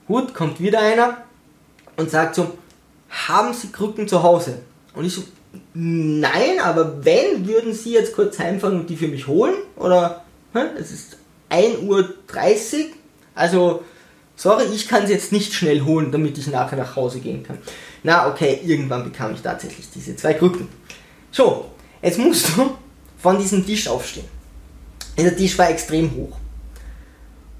Gut, 0.07 0.35
kommt 0.35 0.61
wieder 0.61 0.81
einer 0.81 1.19
und 1.97 2.11
sagt 2.11 2.37
so, 2.37 2.57
haben 3.11 3.55
sie 3.55 3.73
Krücken 3.73 4.07
zu 4.07 4.23
Hause? 4.23 4.59
Und 4.95 5.05
ich 5.05 5.15
so, 5.15 5.23
nein, 5.73 6.61
aber 6.63 7.05
wenn, 7.05 7.47
würden 7.47 7.73
sie 7.73 7.93
jetzt 7.93 8.15
kurz 8.15 8.39
heimfahren 8.39 8.81
und 8.81 8.91
die 8.91 8.97
für 8.97 9.09
mich 9.09 9.27
holen? 9.27 9.55
Oder, 9.77 10.25
es 10.79 10.93
ist 10.93 11.17
1.30 11.51 11.83
Uhr, 11.83 12.15
also 13.35 13.83
sorry, 14.37 14.65
ich 14.65 14.89
kann 14.89 15.05
es 15.05 15.11
jetzt 15.11 15.33
nicht 15.33 15.53
schnell 15.53 15.83
holen, 15.83 16.11
damit 16.13 16.37
ich 16.39 16.47
nachher 16.49 16.77
nach 16.77 16.97
Hause 16.97 17.21
gehen 17.21 17.43
kann. 17.43 17.59
Na, 18.03 18.29
okay, 18.29 18.61
irgendwann 18.65 19.05
bekam 19.05 19.35
ich 19.35 19.41
tatsächlich 19.41 19.87
diese 19.95 20.17
zwei 20.17 20.35
Krücken. 20.35 20.69
So, 21.31 21.71
jetzt 22.03 22.19
musst 22.19 22.57
du 22.57 22.77
von 23.19 23.39
diesem 23.39 23.65
Tisch 23.65 23.89
aufstehen. 23.89 24.29
Der 25.17 25.37
Tisch 25.37 25.57
war 25.59 25.71
extrem 25.71 26.11
hoch. 26.15 26.37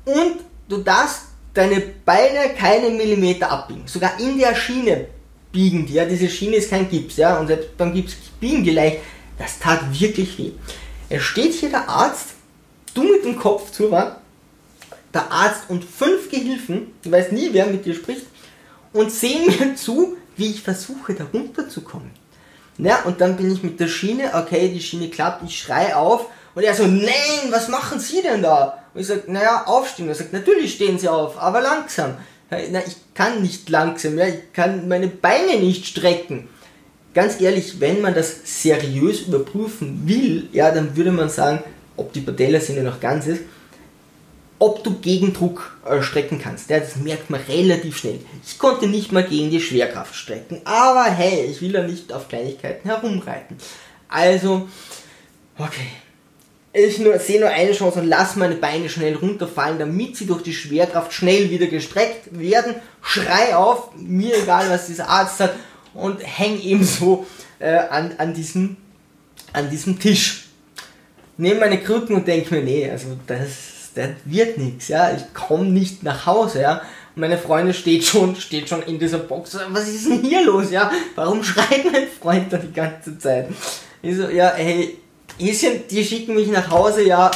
und 0.05 0.41
du 0.69 0.79
darfst 0.79 1.23
deine 1.55 1.81
Beine 2.05 2.55
keine 2.59 2.91
Millimeter 2.91 3.51
abbiegen. 3.51 3.87
Sogar 3.87 4.19
in 4.19 4.39
der 4.39 4.55
Schiene 4.55 5.07
biegen 5.53 5.87
die. 5.87 5.95
Ja, 5.95 6.05
diese 6.05 6.29
Schiene 6.29 6.57
ist 6.57 6.71
kein 6.71 6.91
Gips, 6.91 7.17
ja, 7.17 7.39
und 7.39 7.47
selbst 7.47 7.77
beim 7.77 7.93
Gips 7.95 8.15
biegen 8.41 8.65
die 8.65 8.71
leicht. 8.71 8.99
Das 9.39 9.59
tat 9.59 9.81
wirklich 9.99 10.37
weh. 10.39 10.53
Es 11.09 11.23
steht 11.23 11.53
hier 11.55 11.71
der 11.71 11.89
Arzt, 11.89 12.31
du 12.93 13.03
mit 13.03 13.25
dem 13.25 13.39
Kopf 13.39 13.71
zur 13.71 13.91
Wand, 13.91 14.17
der 15.15 15.31
Arzt 15.31 15.65
und 15.69 15.85
fünf 15.85 16.31
Gehilfen, 16.31 16.93
du 17.03 17.11
weißt 17.11 17.33
nie, 17.33 17.51
wer 17.53 17.67
mit 17.67 17.87
dir 17.87 17.95
spricht, 17.95 18.27
und 18.93 19.11
sehen 19.11 19.47
mir 19.59 19.77
zu, 19.77 20.17
wie 20.37 20.51
ich 20.51 20.63
versuche, 20.63 21.15
da 21.15 21.25
runterzukommen. 21.33 22.11
Ja, 22.79 23.03
und 23.05 23.21
dann 23.21 23.37
bin 23.37 23.53
ich 23.53 23.63
mit 23.63 23.79
der 23.79 23.87
Schiene, 23.87 24.33
okay, 24.35 24.69
die 24.69 24.81
Schiene 24.81 25.09
klappt, 25.09 25.45
ich 25.45 25.57
schrei 25.57 25.95
auf 25.95 26.27
und 26.55 26.65
er 26.65 26.75
so, 26.75 26.87
nein, 26.87 27.51
was 27.51 27.69
machen 27.69 28.01
Sie 28.01 28.21
denn 28.21 28.43
da? 28.43 28.79
Und 28.93 29.01
ich 29.01 29.07
sag, 29.07 29.29
naja, 29.29 29.65
aufstehen. 29.67 30.09
Er 30.09 30.15
sagt, 30.15 30.33
natürlich 30.33 30.75
stehen 30.75 30.99
Sie 30.99 31.09
auf, 31.09 31.39
aber 31.39 31.61
langsam. 31.61 32.17
Na, 32.51 32.81
ich 32.87 32.97
kann 33.15 33.43
nicht 33.43 33.69
langsam, 33.69 34.19
ja, 34.19 34.27
ich 34.27 34.53
kann 34.53 34.89
meine 34.89 35.09
Beine 35.09 35.59
nicht 35.59 35.87
strecken. 35.87 36.49
Ganz 37.13 37.41
ehrlich, 37.41 37.81
wenn 37.81 38.01
man 38.01 38.15
das 38.15 38.41
seriös 38.45 39.23
überprüfen 39.23 40.03
will, 40.07 40.49
ja, 40.53 40.71
dann 40.73 40.97
würde 40.97 41.13
man 41.13 41.29
sagen, 41.29 41.63
ob 41.97 42.13
die 42.13 42.21
Patellasehne 42.21 42.83
noch 42.83 43.01
ganz 43.01 43.27
ist, 43.27 43.43
ob 44.59 44.85
du 44.85 44.99
Gegendruck 44.99 45.77
äh, 45.85 46.03
strecken 46.03 46.41
kannst. 46.41 46.71
Ja, 46.71 46.79
das 46.79 46.97
merkt 46.97 47.31
man 47.31 47.41
relativ 47.49 47.99
schnell. 47.99 48.21
Ich 48.47 48.59
konnte 48.59 48.87
nicht 48.87 49.13
mal 49.13 49.25
gegen 49.25 49.51
die 49.51 49.61
Schwerkraft 49.61 50.15
strecken, 50.15 50.61
aber 50.65 51.05
hey, 51.05 51.47
ich 51.51 51.61
will 51.61 51.73
ja 51.73 51.83
nicht 51.83 52.13
auf 52.13 52.29
Kleinigkeiten 52.29 52.89
herumreiten. 52.89 53.57
Also, 54.09 54.69
okay, 55.59 55.89
ich 56.73 56.99
nur, 56.99 57.19
sehe 57.21 57.39
nur 57.39 57.51
eine 57.51 57.73
Chance 57.73 58.01
und 58.01 58.09
lasse 58.09 58.39
meine 58.39 58.57
Beine 58.57 58.89
schnell 58.89 59.15
runterfallen, 59.15 59.79
damit 59.79 60.17
sie 60.17 60.27
durch 60.27 60.43
die 60.43 60.53
Schwerkraft 60.53 61.13
schnell 61.13 61.51
wieder 61.51 61.69
gestreckt 61.69 62.37
werden. 62.39 62.75
Schrei 63.01 63.55
auf, 63.55 63.95
mir 63.97 64.37
egal, 64.43 64.69
was 64.71 64.87
dieser 64.89 65.09
Arzt 65.09 65.39
hat, 65.41 65.55
und 65.95 66.21
häng 66.21 66.61
ebenso 66.61 67.27
äh, 67.61 67.77
an, 67.77 68.15
an, 68.19 68.35
diesem, 68.35 68.77
an 69.53 69.71
diesem 69.71 70.01
Tisch. 70.01 70.47
Nehme 71.37 71.61
meine 71.61 71.81
Krücken 71.81 72.17
und 72.17 72.27
denke 72.27 72.57
mir, 72.57 72.63
nee, 72.63 72.91
also 72.91 73.17
das, 73.27 73.74
das 73.95 74.11
wird 74.25 74.59
nichts, 74.59 74.89
ja, 74.89 75.13
ich 75.15 75.33
komme 75.35 75.67
nicht 75.67 76.03
nach 76.03 76.27
Hause, 76.27 76.63
ja. 76.63 76.83
Und 77.15 77.21
meine 77.21 77.39
Freundin 77.39 77.75
steht 77.75 78.05
schon, 78.05 78.35
steht 78.37 78.69
schon 78.69 78.83
in 78.83 78.99
dieser 78.99 79.19
Box. 79.19 79.57
Was 79.69 79.89
ist 79.89 80.09
denn 80.09 80.23
hier 80.23 80.45
los, 80.45 80.71
ja? 80.71 80.91
Warum 81.15 81.45
schreit 81.45 81.85
mein 81.93 82.09
Freund 82.09 82.53
da 82.53 82.59
die 82.59 82.73
ganze 82.73 83.19
Zeit? 83.19 83.49
Ich 84.03 84.17
so, 84.17 84.29
ja, 84.29 84.53
hey, 84.55 84.99
die 85.39 86.05
schicken 86.05 86.35
mich 86.35 86.49
nach 86.49 86.71
Hause, 86.71 87.05
ja, 87.05 87.31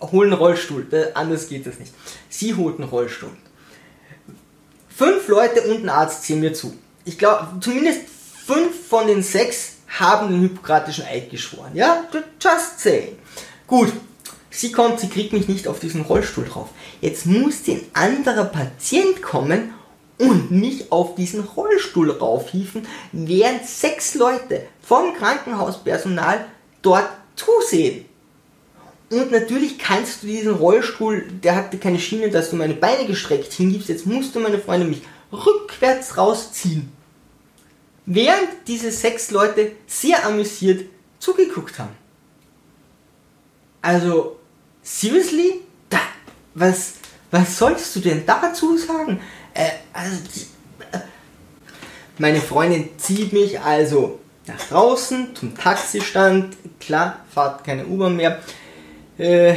holen 0.00 0.32
Rollstuhl. 0.32 0.86
anders 1.14 1.48
geht 1.48 1.66
das 1.66 1.78
nicht. 1.78 1.92
Sie 2.28 2.54
holt 2.54 2.78
einen 2.78 2.88
Rollstuhl. 2.88 3.30
Fünf 4.88 5.28
Leute 5.28 5.62
und 5.62 5.84
ein 5.84 5.88
Arzt 5.88 6.24
sehen 6.24 6.40
mir 6.40 6.52
zu. 6.52 6.76
Ich 7.04 7.18
glaube, 7.18 7.46
zumindest 7.60 8.00
fünf 8.46 8.88
von 8.88 9.06
den 9.06 9.22
sechs 9.22 9.76
haben 9.88 10.28
den 10.28 10.42
hypokratischen 10.42 11.04
Eid 11.04 11.30
geschworen. 11.30 11.70
Ja, 11.74 12.04
just 12.40 12.80
saying. 12.80 13.16
Gut, 13.66 13.92
sie 14.58 14.72
kommt, 14.72 15.00
sie 15.00 15.08
kriegt 15.08 15.32
mich 15.32 15.48
nicht 15.48 15.68
auf 15.68 15.78
diesen 15.78 16.02
Rollstuhl 16.02 16.44
drauf. 16.44 16.68
Jetzt 17.00 17.26
muss 17.26 17.66
ein 17.68 17.80
anderer 17.92 18.44
Patient 18.44 19.22
kommen 19.22 19.74
und 20.18 20.50
mich 20.50 20.90
auf 20.90 21.14
diesen 21.14 21.44
Rollstuhl 21.44 22.10
raufhieven, 22.10 22.86
während 23.12 23.64
sechs 23.64 24.14
Leute 24.14 24.66
vom 24.82 25.14
Krankenhauspersonal 25.14 26.46
dort 26.82 27.08
zusehen. 27.36 28.04
Und 29.10 29.30
natürlich 29.30 29.78
kannst 29.78 30.22
du 30.22 30.26
diesen 30.26 30.54
Rollstuhl, 30.54 31.22
der 31.42 31.54
hatte 31.54 31.78
keine 31.78 31.98
Schiene, 31.98 32.28
dass 32.28 32.50
du 32.50 32.56
meine 32.56 32.74
Beine 32.74 33.06
gestreckt 33.06 33.52
hingibst. 33.52 33.88
Jetzt 33.88 34.06
musst 34.06 34.34
du 34.34 34.40
meine 34.40 34.58
Freunde 34.58 34.86
mich 34.86 35.02
rückwärts 35.32 36.16
rausziehen. 36.18 36.92
Während 38.04 38.48
diese 38.66 38.90
sechs 38.90 39.30
Leute 39.30 39.72
sehr 39.86 40.26
amüsiert 40.26 40.84
zugeguckt 41.20 41.78
haben. 41.78 41.94
Also, 43.80 44.37
seriously? 44.88 45.60
Da, 45.88 45.98
was, 46.54 46.94
was 47.30 47.58
sollst 47.58 47.94
du 47.96 48.00
denn 48.00 48.24
dazu 48.26 48.76
sagen? 48.76 49.20
Äh, 49.54 49.70
also, 49.92 50.16
äh, 50.92 50.98
meine 52.18 52.40
Freundin 52.40 52.90
zieht 52.98 53.32
mich 53.32 53.60
also 53.60 54.20
nach 54.46 54.60
draußen 54.68 55.34
zum 55.34 55.56
Taxistand. 55.56 56.56
Klar, 56.80 57.20
fahrt 57.32 57.64
keine 57.64 57.86
U-Bahn 57.86 58.16
mehr. 58.16 58.38
Äh, 59.18 59.56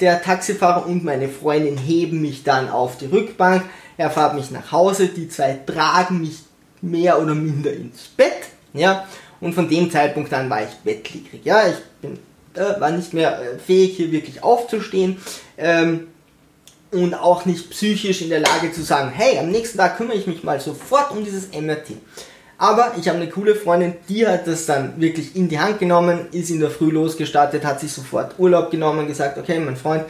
der 0.00 0.20
Taxifahrer 0.20 0.86
und 0.86 1.04
meine 1.04 1.28
Freundin 1.28 1.78
heben 1.78 2.20
mich 2.20 2.42
dann 2.42 2.68
auf 2.68 2.98
die 2.98 3.06
Rückbank. 3.06 3.62
Er 3.96 4.10
fährt 4.10 4.34
mich 4.34 4.50
nach 4.50 4.72
Hause. 4.72 5.08
Die 5.08 5.28
zwei 5.28 5.60
tragen 5.64 6.20
mich 6.20 6.40
mehr 6.80 7.20
oder 7.22 7.34
minder 7.34 7.72
ins 7.72 8.08
Bett. 8.08 8.48
Ja, 8.72 9.06
und 9.40 9.54
von 9.54 9.68
dem 9.68 9.90
Zeitpunkt 9.90 10.32
an 10.32 10.50
war 10.50 10.62
ich 10.62 10.74
bettlägerig. 10.82 11.44
Ja, 11.44 11.68
ich 11.68 11.76
bin, 12.00 12.18
äh, 12.54 12.80
war 12.80 12.90
nicht 12.90 13.14
mehr 13.14 13.40
äh, 13.40 13.58
fähig, 13.58 13.96
hier 13.96 14.12
wirklich 14.12 14.42
aufzustehen. 14.42 15.18
Ähm, 15.56 16.08
und 16.92 17.14
auch 17.14 17.46
nicht 17.46 17.70
psychisch 17.70 18.20
in 18.20 18.28
der 18.28 18.40
Lage 18.40 18.70
zu 18.70 18.82
sagen, 18.82 19.10
hey, 19.14 19.38
am 19.38 19.50
nächsten 19.50 19.78
Tag 19.78 19.96
kümmere 19.96 20.16
ich 20.16 20.26
mich 20.26 20.44
mal 20.44 20.60
sofort 20.60 21.10
um 21.10 21.24
dieses 21.24 21.48
MRT. 21.50 21.92
Aber 22.58 22.92
ich 22.96 23.08
habe 23.08 23.18
eine 23.18 23.28
coole 23.28 23.54
Freundin, 23.54 23.94
die 24.08 24.26
hat 24.26 24.46
das 24.46 24.66
dann 24.66 25.00
wirklich 25.00 25.34
in 25.34 25.48
die 25.48 25.58
Hand 25.58 25.78
genommen, 25.78 26.26
ist 26.32 26.50
in 26.50 26.60
der 26.60 26.70
Früh 26.70 26.90
losgestartet, 26.90 27.64
hat 27.64 27.80
sich 27.80 27.90
sofort 27.90 28.38
Urlaub 28.38 28.70
genommen, 28.70 29.08
gesagt, 29.08 29.38
okay, 29.38 29.58
mein 29.58 29.76
Freund, 29.76 30.04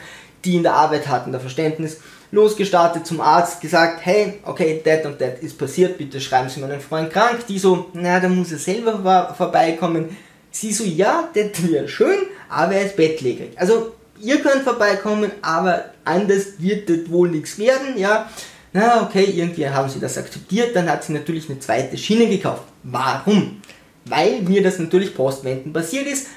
die 0.45 0.57
in 0.57 0.65
der 0.65 0.75
Arbeit 0.75 1.09
hatten 1.09 1.33
da 1.33 1.39
Verständnis, 1.39 1.99
losgestartet 2.33 3.07
zum 3.07 3.21
Arzt, 3.21 3.61
gesagt, 3.61 4.05
hey, 4.05 4.41
okay, 4.45 4.83
that 4.85 5.07
und 5.07 5.19
that 5.19 5.39
ist 5.41 5.57
passiert, 5.57 5.99
bitte 5.99 6.21
schreiben 6.21 6.49
Sie 6.49 6.61
meinen 6.61 6.81
Freund 6.81 7.11
krank. 7.11 7.47
Die 7.47 7.59
so, 7.59 7.87
na, 7.93 8.19
da 8.19 8.29
muss 8.29 8.53
er 8.53 8.59
selber 8.59 9.35
vorbeikommen. 9.37 10.17
Sie 10.53 10.73
so, 10.73 10.85
ja, 10.85 11.29
das 11.35 11.69
wäre 11.69 11.89
schön, 11.89 12.19
aber 12.49 12.75
er 12.75 12.87
ist 12.87 12.97
bettlägerig. 12.97 13.51
Also, 13.57 13.95
ihr 14.21 14.39
könnt 14.41 14.63
vorbeikommen, 14.63 15.33
aber 15.43 15.87
anders 16.05 16.59
wird 16.59 16.89
das 16.89 17.11
wohl 17.11 17.31
nichts 17.31 17.59
werden, 17.59 17.99
ja 17.99 18.31
na 18.73 19.03
okay, 19.03 19.25
irgendwie 19.25 19.69
haben 19.69 19.89
sie 19.89 20.01
das 20.01 20.17
akzeptiert, 20.17 20.75
dann 20.75 20.89
hat 20.89 21.05
sie 21.05 21.13
natürlich 21.13 21.49
eine 21.49 21.59
zweite 21.59 21.99
Schiene 21.99 22.27
gekauft. 22.27 22.63
Warum? 22.83 23.61
Weil 24.07 24.41
mir 24.43 24.63
das 24.63 24.79
natürlich 24.79 25.15
postwendend 25.15 25.75
passiert 25.75 26.07
ist. 26.07 26.29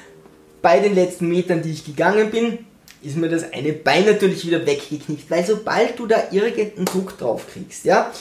Bei 0.62 0.80
den 0.80 0.96
letzten 0.96 1.30
Metern, 1.30 1.62
die 1.62 1.72
ich 1.72 1.86
gegangen 1.86 2.32
bin, 2.32 2.60
ist 3.02 3.18
mir 3.18 3.30
das 3.30 3.54
eine 3.54 3.72
Bein 3.72 4.06
natürlich 4.06 4.46
wieder 4.46 4.66
weggeknickt, 4.66 5.30
weil 5.30 5.46
sobald 5.46 5.98
du 5.98 6.08
da 6.08 6.24
irgendeinen 6.32 6.86
Druck 6.86 7.18
drauf 7.18 7.46
kriegst, 7.52 7.86
ja, 7.86 8.12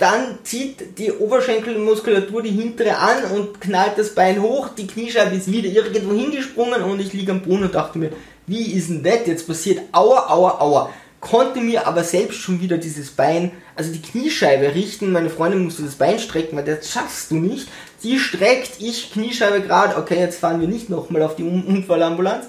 dann 0.00 0.38
zieht 0.42 0.98
die 0.98 1.12
Oberschenkelmuskulatur 1.12 2.42
die 2.42 2.50
hintere 2.50 2.96
an 2.96 3.24
und 3.32 3.60
knallt 3.60 3.98
das 3.98 4.14
Bein 4.14 4.40
hoch, 4.42 4.70
die 4.70 4.86
Kniescheibe 4.86 5.36
ist 5.36 5.52
wieder 5.52 5.68
irgendwo 5.68 6.14
hingesprungen 6.14 6.82
und 6.82 7.00
ich 7.00 7.12
liege 7.12 7.32
am 7.32 7.42
Boden 7.42 7.64
und 7.64 7.74
dachte 7.74 7.98
mir, 7.98 8.10
wie 8.46 8.72
ist 8.72 8.88
denn 8.88 9.02
das 9.02 9.26
jetzt 9.26 9.46
passiert? 9.46 9.80
Aua, 9.92 10.28
aua, 10.28 10.60
aua 10.60 10.90
konnte 11.20 11.60
mir 11.60 11.86
aber 11.86 12.02
selbst 12.02 12.40
schon 12.40 12.60
wieder 12.60 12.78
dieses 12.78 13.10
Bein, 13.10 13.52
also 13.76 13.92
die 13.92 14.02
Kniescheibe 14.02 14.74
richten. 14.74 15.12
Meine 15.12 15.30
Freundin 15.30 15.62
musste 15.62 15.82
das 15.82 15.94
Bein 15.94 16.18
strecken, 16.18 16.56
weil 16.56 16.64
das 16.64 16.90
schaffst 16.90 17.30
du 17.30 17.36
nicht. 17.36 17.68
Sie 17.98 18.18
streckt, 18.18 18.80
ich 18.80 19.12
Kniescheibe 19.12 19.60
gerade. 19.60 19.96
Okay, 19.96 20.18
jetzt 20.18 20.40
fahren 20.40 20.60
wir 20.60 20.68
nicht 20.68 20.88
nochmal 20.88 21.22
auf 21.22 21.36
die 21.36 21.44
Unfallambulanz. 21.44 22.46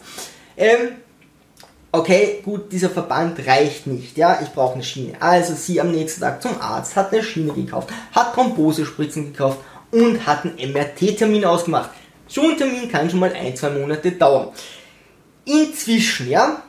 Ähm, 0.56 0.94
okay, 1.92 2.42
gut, 2.44 2.72
dieser 2.72 2.90
Verband 2.90 3.46
reicht 3.46 3.88
nicht. 3.88 4.18
Ja, 4.18 4.40
ich 4.42 4.50
brauche 4.50 4.76
eine 4.76 4.84
Schiene. 4.84 5.22
Also 5.22 5.54
sie 5.54 5.82
am 5.82 5.92
nächsten 5.92 6.22
Tag 6.22 6.42
zum 6.42 6.60
Arzt, 6.60 6.96
hat 6.96 7.12
eine 7.12 7.24
Schiene 7.24 7.54
gekauft, 7.54 7.90
hat 8.12 8.34
Thrombosespritzen 8.34 9.32
gekauft 9.32 9.60
und 9.92 10.26
hat 10.26 10.46
einen 10.46 10.72
MRT-Termin 10.72 11.46
ausgemacht. 11.46 11.92
So 12.28 12.50
ein 12.50 12.58
Termin 12.58 12.90
kann 12.90 13.10
schon 13.10 13.20
mal 13.20 13.34
ein, 13.34 13.56
zwei 13.56 13.72
Monate 13.72 14.12
dauern. 14.14 14.50
Inzwischen, 15.46 16.30
ja, 16.30 16.64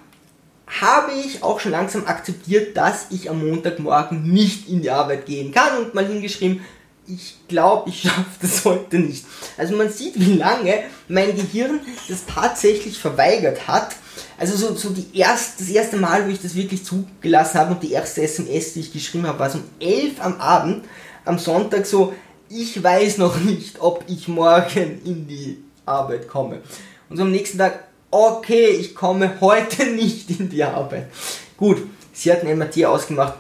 habe 0.81 1.13
ich 1.13 1.43
auch 1.43 1.61
schon 1.61 1.73
langsam 1.73 2.07
akzeptiert, 2.07 2.77
dass 2.77 3.07
ich 3.11 3.29
am 3.29 3.47
Montagmorgen 3.47 4.33
nicht 4.33 4.69
in 4.69 4.83
die 4.83 4.91
Arbeit 4.91 5.27
gehen 5.27 5.53
kann 5.53 5.79
und 5.79 5.95
mal 5.95 6.07
hingeschrieben, 6.07 6.63
ich 7.07 7.37
glaube, 7.49 7.91
ich 7.91 8.03
schaffe 8.03 8.25
das 8.41 8.65
heute 8.65 8.99
nicht. 8.99 9.25
Also 9.57 9.77
man 9.77 9.91
sieht, 9.91 10.19
wie 10.19 10.35
lange 10.35 10.85
mein 11.09 11.37
Gehirn 11.37 11.81
das 12.09 12.27
tatsächlich 12.27 12.99
verweigert 12.99 13.69
hat. 13.69 13.97
Also 14.43 14.57
so, 14.57 14.75
so 14.75 14.91
die 14.91 15.07
erst, 15.17 15.61
das 15.61 15.69
erste 15.69 15.97
Mal, 15.97 16.27
wo 16.27 16.31
ich 16.33 16.43
das 16.43 16.57
wirklich 16.57 16.85
zugelassen 16.85 17.61
habe 17.61 17.75
und 17.75 17.83
die 17.85 17.93
erste 17.93 18.23
SMS, 18.23 18.73
die 18.73 18.81
ich 18.81 18.93
geschrieben 18.93 19.25
habe, 19.29 19.39
war 19.39 19.47
es 19.47 19.55
um 19.55 19.63
11 19.79 20.15
am 20.19 20.41
Abend, 20.41 20.85
am 21.25 21.39
Sonntag 21.39 21.87
so, 21.87 22.13
ich 22.49 22.83
weiß 22.83 23.19
noch 23.19 23.39
nicht, 23.39 23.81
ob 23.81 24.03
ich 24.09 24.27
morgen 24.27 25.01
in 25.05 25.29
die 25.29 25.63
Arbeit 25.87 26.27
komme. 26.27 26.61
Und 27.09 27.19
so 27.19 27.23
am 27.23 27.31
nächsten 27.31 27.57
Tag, 27.57 27.85
okay, 28.11 28.71
ich 28.71 28.97
komme 28.97 29.41
heute 29.41 29.87
nicht 29.95 30.29
in 30.31 30.51
die 30.51 30.65
Arbeit. 30.65 31.07
Gut, 31.57 31.81
sie 32.13 32.33
hat 32.33 32.43
ein 32.43 32.59
MRT 32.59 32.85
ausgemacht 32.85 33.35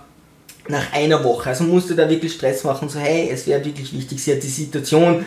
nach 0.68 0.92
einer 0.92 1.24
Woche. 1.24 1.48
Also 1.48 1.64
musste 1.64 1.96
da 1.96 2.08
wirklich 2.08 2.32
Stress 2.32 2.62
machen, 2.62 2.88
so 2.88 3.00
hey, 3.00 3.28
es 3.28 3.48
wäre 3.48 3.64
wirklich 3.64 3.92
wichtig. 3.92 4.22
Sie 4.22 4.36
hat 4.36 4.42
die 4.44 4.46
Situation 4.46 5.24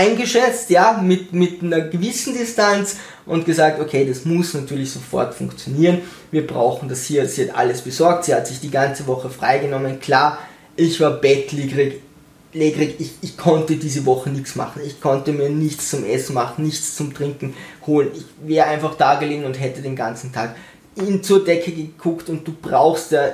eingeschätzt, 0.00 0.70
ja, 0.70 1.00
mit, 1.02 1.32
mit 1.32 1.62
einer 1.62 1.82
gewissen 1.82 2.36
Distanz 2.36 2.96
und 3.26 3.44
gesagt, 3.44 3.80
okay, 3.80 4.06
das 4.06 4.24
muss 4.24 4.54
natürlich 4.54 4.90
sofort 4.90 5.34
funktionieren. 5.34 6.00
Wir 6.30 6.46
brauchen 6.46 6.88
das 6.88 7.04
hier. 7.04 7.28
Sie 7.28 7.48
hat 7.48 7.56
alles 7.56 7.82
besorgt. 7.82 8.24
Sie 8.24 8.34
hat 8.34 8.46
sich 8.46 8.60
die 8.60 8.70
ganze 8.70 9.06
Woche 9.06 9.28
freigenommen. 9.28 10.00
Klar, 10.00 10.38
ich 10.76 11.00
war 11.00 11.10
bettlägerig. 11.10 12.00
Ich, 12.52 13.12
ich 13.20 13.36
konnte 13.36 13.76
diese 13.76 14.06
Woche 14.06 14.30
nichts 14.30 14.56
machen. 14.56 14.80
Ich 14.84 15.00
konnte 15.00 15.32
mir 15.32 15.50
nichts 15.50 15.90
zum 15.90 16.04
Essen 16.04 16.34
machen, 16.34 16.64
nichts 16.64 16.96
zum 16.96 17.14
Trinken 17.14 17.54
holen. 17.86 18.10
Ich 18.14 18.24
wäre 18.48 18.66
einfach 18.66 18.94
da 18.94 19.16
gelegen 19.16 19.44
und 19.44 19.60
hätte 19.60 19.82
den 19.82 19.94
ganzen 19.94 20.32
Tag 20.32 20.56
in 20.96 21.22
zur 21.22 21.44
Decke 21.44 21.70
geguckt 21.70 22.28
und 22.28 22.48
du 22.48 22.52
brauchst 22.60 23.12
ja 23.12 23.28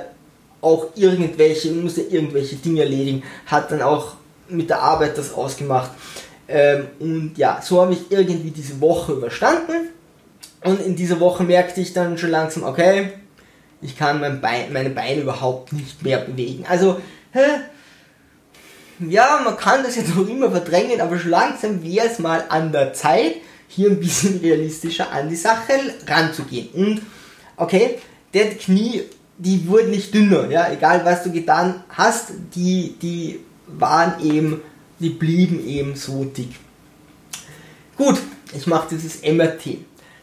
auch 0.61 0.87
irgendwelche, 0.95 1.71
musst 1.71 1.97
ja 1.97 2.03
irgendwelche 2.09 2.57
Dinge 2.57 2.81
erledigen. 2.81 3.23
Hat 3.45 3.71
dann 3.71 3.81
auch 3.81 4.17
mit 4.49 4.69
der 4.69 4.81
Arbeit 4.81 5.17
das 5.17 5.33
ausgemacht. 5.33 5.91
Ähm, 6.47 6.87
und 6.99 7.37
ja, 7.37 7.61
so 7.61 7.81
habe 7.81 7.93
ich 7.93 8.11
irgendwie 8.11 8.51
diese 8.51 8.79
Woche 8.79 9.13
überstanden. 9.13 9.89
Und 10.63 10.81
in 10.81 10.95
dieser 10.95 11.19
Woche 11.19 11.43
merkte 11.43 11.81
ich 11.81 11.93
dann 11.93 12.17
schon 12.17 12.31
langsam, 12.31 12.63
okay, 12.63 13.11
ich 13.81 13.97
kann 13.97 14.19
mein 14.19 14.41
Bein, 14.41 14.73
meine 14.73 14.89
Beine 14.89 15.21
überhaupt 15.21 15.73
nicht 15.73 16.03
mehr 16.03 16.19
bewegen. 16.19 16.65
Also, 16.67 16.99
hä? 17.31 17.61
ja, 18.99 19.39
man 19.43 19.57
kann 19.57 19.83
das 19.83 19.95
jetzt 19.95 20.15
noch 20.15 20.27
immer 20.27 20.49
verdrängen, 20.49 21.01
aber 21.01 21.19
schon 21.19 21.31
langsam 21.31 21.83
wäre 21.83 22.07
es 22.07 22.19
mal 22.19 22.45
an 22.49 22.71
der 22.71 22.93
Zeit, 22.93 23.35
hier 23.67 23.89
ein 23.89 23.99
bisschen 23.99 24.39
realistischer 24.43 25.11
an 25.11 25.29
die 25.29 25.35
Sache 25.35 25.73
ranzugehen. 26.07 26.69
Und, 26.73 27.01
okay, 27.57 27.99
der 28.33 28.49
Knie, 28.55 29.03
die 29.37 29.67
wurden 29.67 29.91
nicht 29.91 30.13
dünner, 30.13 30.49
ja, 30.49 30.71
egal 30.71 31.05
was 31.05 31.23
du 31.23 31.31
getan 31.31 31.83
hast, 31.89 32.31
die, 32.55 32.95
die 33.01 33.39
waren 33.67 34.23
eben 34.23 34.61
die 34.99 35.09
blieben 35.09 35.65
eben 35.65 35.95
so 35.95 36.25
dick. 36.25 36.55
Gut, 37.95 38.17
ich 38.53 38.67
mache 38.67 38.89
dieses 38.91 39.21
MRT. 39.21 39.79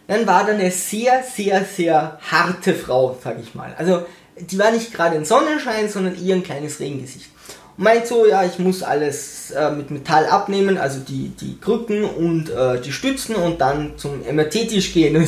Dann 0.07 0.27
war 0.27 0.45
da 0.45 0.53
eine 0.53 0.71
sehr, 0.71 1.23
sehr, 1.23 1.65
sehr 1.65 2.19
harte 2.31 2.75
Frau, 2.75 3.19
sag 3.23 3.41
ich 3.41 3.55
mal. 3.55 3.75
Also, 3.79 4.05
die 4.39 4.59
war 4.59 4.71
nicht 4.71 4.93
gerade 4.93 5.17
ein 5.17 5.25
Sonnenschein, 5.25 5.89
sondern 5.89 6.23
eher 6.23 6.37
ein 6.37 6.43
kleines 6.43 6.79
Regengesicht. 6.79 7.31
Und 7.77 7.85
meint 7.85 8.07
so, 8.07 8.27
ja, 8.27 8.45
ich 8.45 8.59
muss 8.59 8.83
alles 8.83 9.51
äh, 9.51 9.71
mit 9.71 9.91
Metall 9.91 10.27
abnehmen, 10.27 10.79
also 10.79 11.01
die, 11.01 11.31
die 11.41 11.59
Krücken 11.59 12.05
und 12.05 12.51
äh, 12.51 12.81
die 12.81 12.93
Stützen 12.93 13.35
und 13.37 13.61
dann 13.61 13.97
zum 13.97 14.21
MRT-Tisch 14.21 14.93
gehen. 14.93 15.15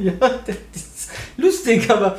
Ja, 0.00 0.12
das 0.46 0.56
ist 0.74 1.10
lustig, 1.36 1.90
aber 1.90 2.18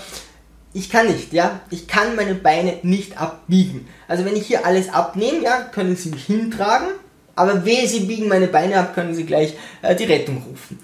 ich 0.74 0.90
kann 0.90 1.08
nicht, 1.08 1.34
ja. 1.34 1.62
Ich 1.72 1.88
kann 1.88 2.16
meine 2.16 2.36
Beine 2.36 2.78
nicht 2.84 3.20
abbiegen. 3.20 3.88
Also 4.08 4.26
wenn 4.26 4.36
ich 4.36 4.46
hier 4.46 4.66
alles 4.66 4.90
abnehme, 4.90 5.44
ja, 5.44 5.62
können 5.64 5.96
sie 5.96 6.10
mich 6.10 6.26
hintragen, 6.26 6.90
aber 7.36 7.66
wehe, 7.66 7.88
sie 7.88 8.02
biegen 8.02 8.28
meine 8.28 8.48
Beine 8.48 8.78
ab, 8.78 8.94
können 8.94 9.16
sie 9.16 9.26
gleich 9.26 9.56
äh, 9.82 9.96
die 9.96 10.04
Rettung 10.04 10.44
rufen. 10.48 10.80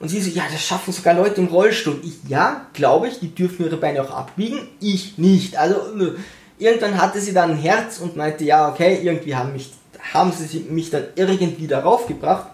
Und 0.00 0.08
sie 0.08 0.20
so, 0.20 0.30
ja, 0.30 0.44
das 0.50 0.62
schaffen 0.62 0.92
sogar 0.92 1.14
Leute 1.14 1.40
im 1.40 1.48
Rollstuhl. 1.48 2.00
Ich, 2.04 2.28
ja, 2.28 2.66
glaube 2.72 3.08
ich, 3.08 3.20
die 3.20 3.34
dürfen 3.34 3.64
ihre 3.64 3.76
Beine 3.76 4.02
auch 4.02 4.10
abbiegen, 4.10 4.68
ich 4.80 5.18
nicht. 5.18 5.56
Also 5.56 5.74
äh, 6.00 6.12
irgendwann 6.58 7.00
hatte 7.00 7.20
sie 7.20 7.32
dann 7.32 7.52
ein 7.52 7.58
Herz 7.58 7.98
und 7.98 8.16
meinte, 8.16 8.44
ja, 8.44 8.68
okay, 8.68 9.00
irgendwie 9.02 9.34
haben, 9.34 9.52
mich, 9.52 9.72
haben 10.12 10.32
sie 10.32 10.60
mich 10.70 10.90
dann 10.90 11.04
irgendwie 11.14 11.66
darauf 11.66 12.06
gebracht. 12.06 12.48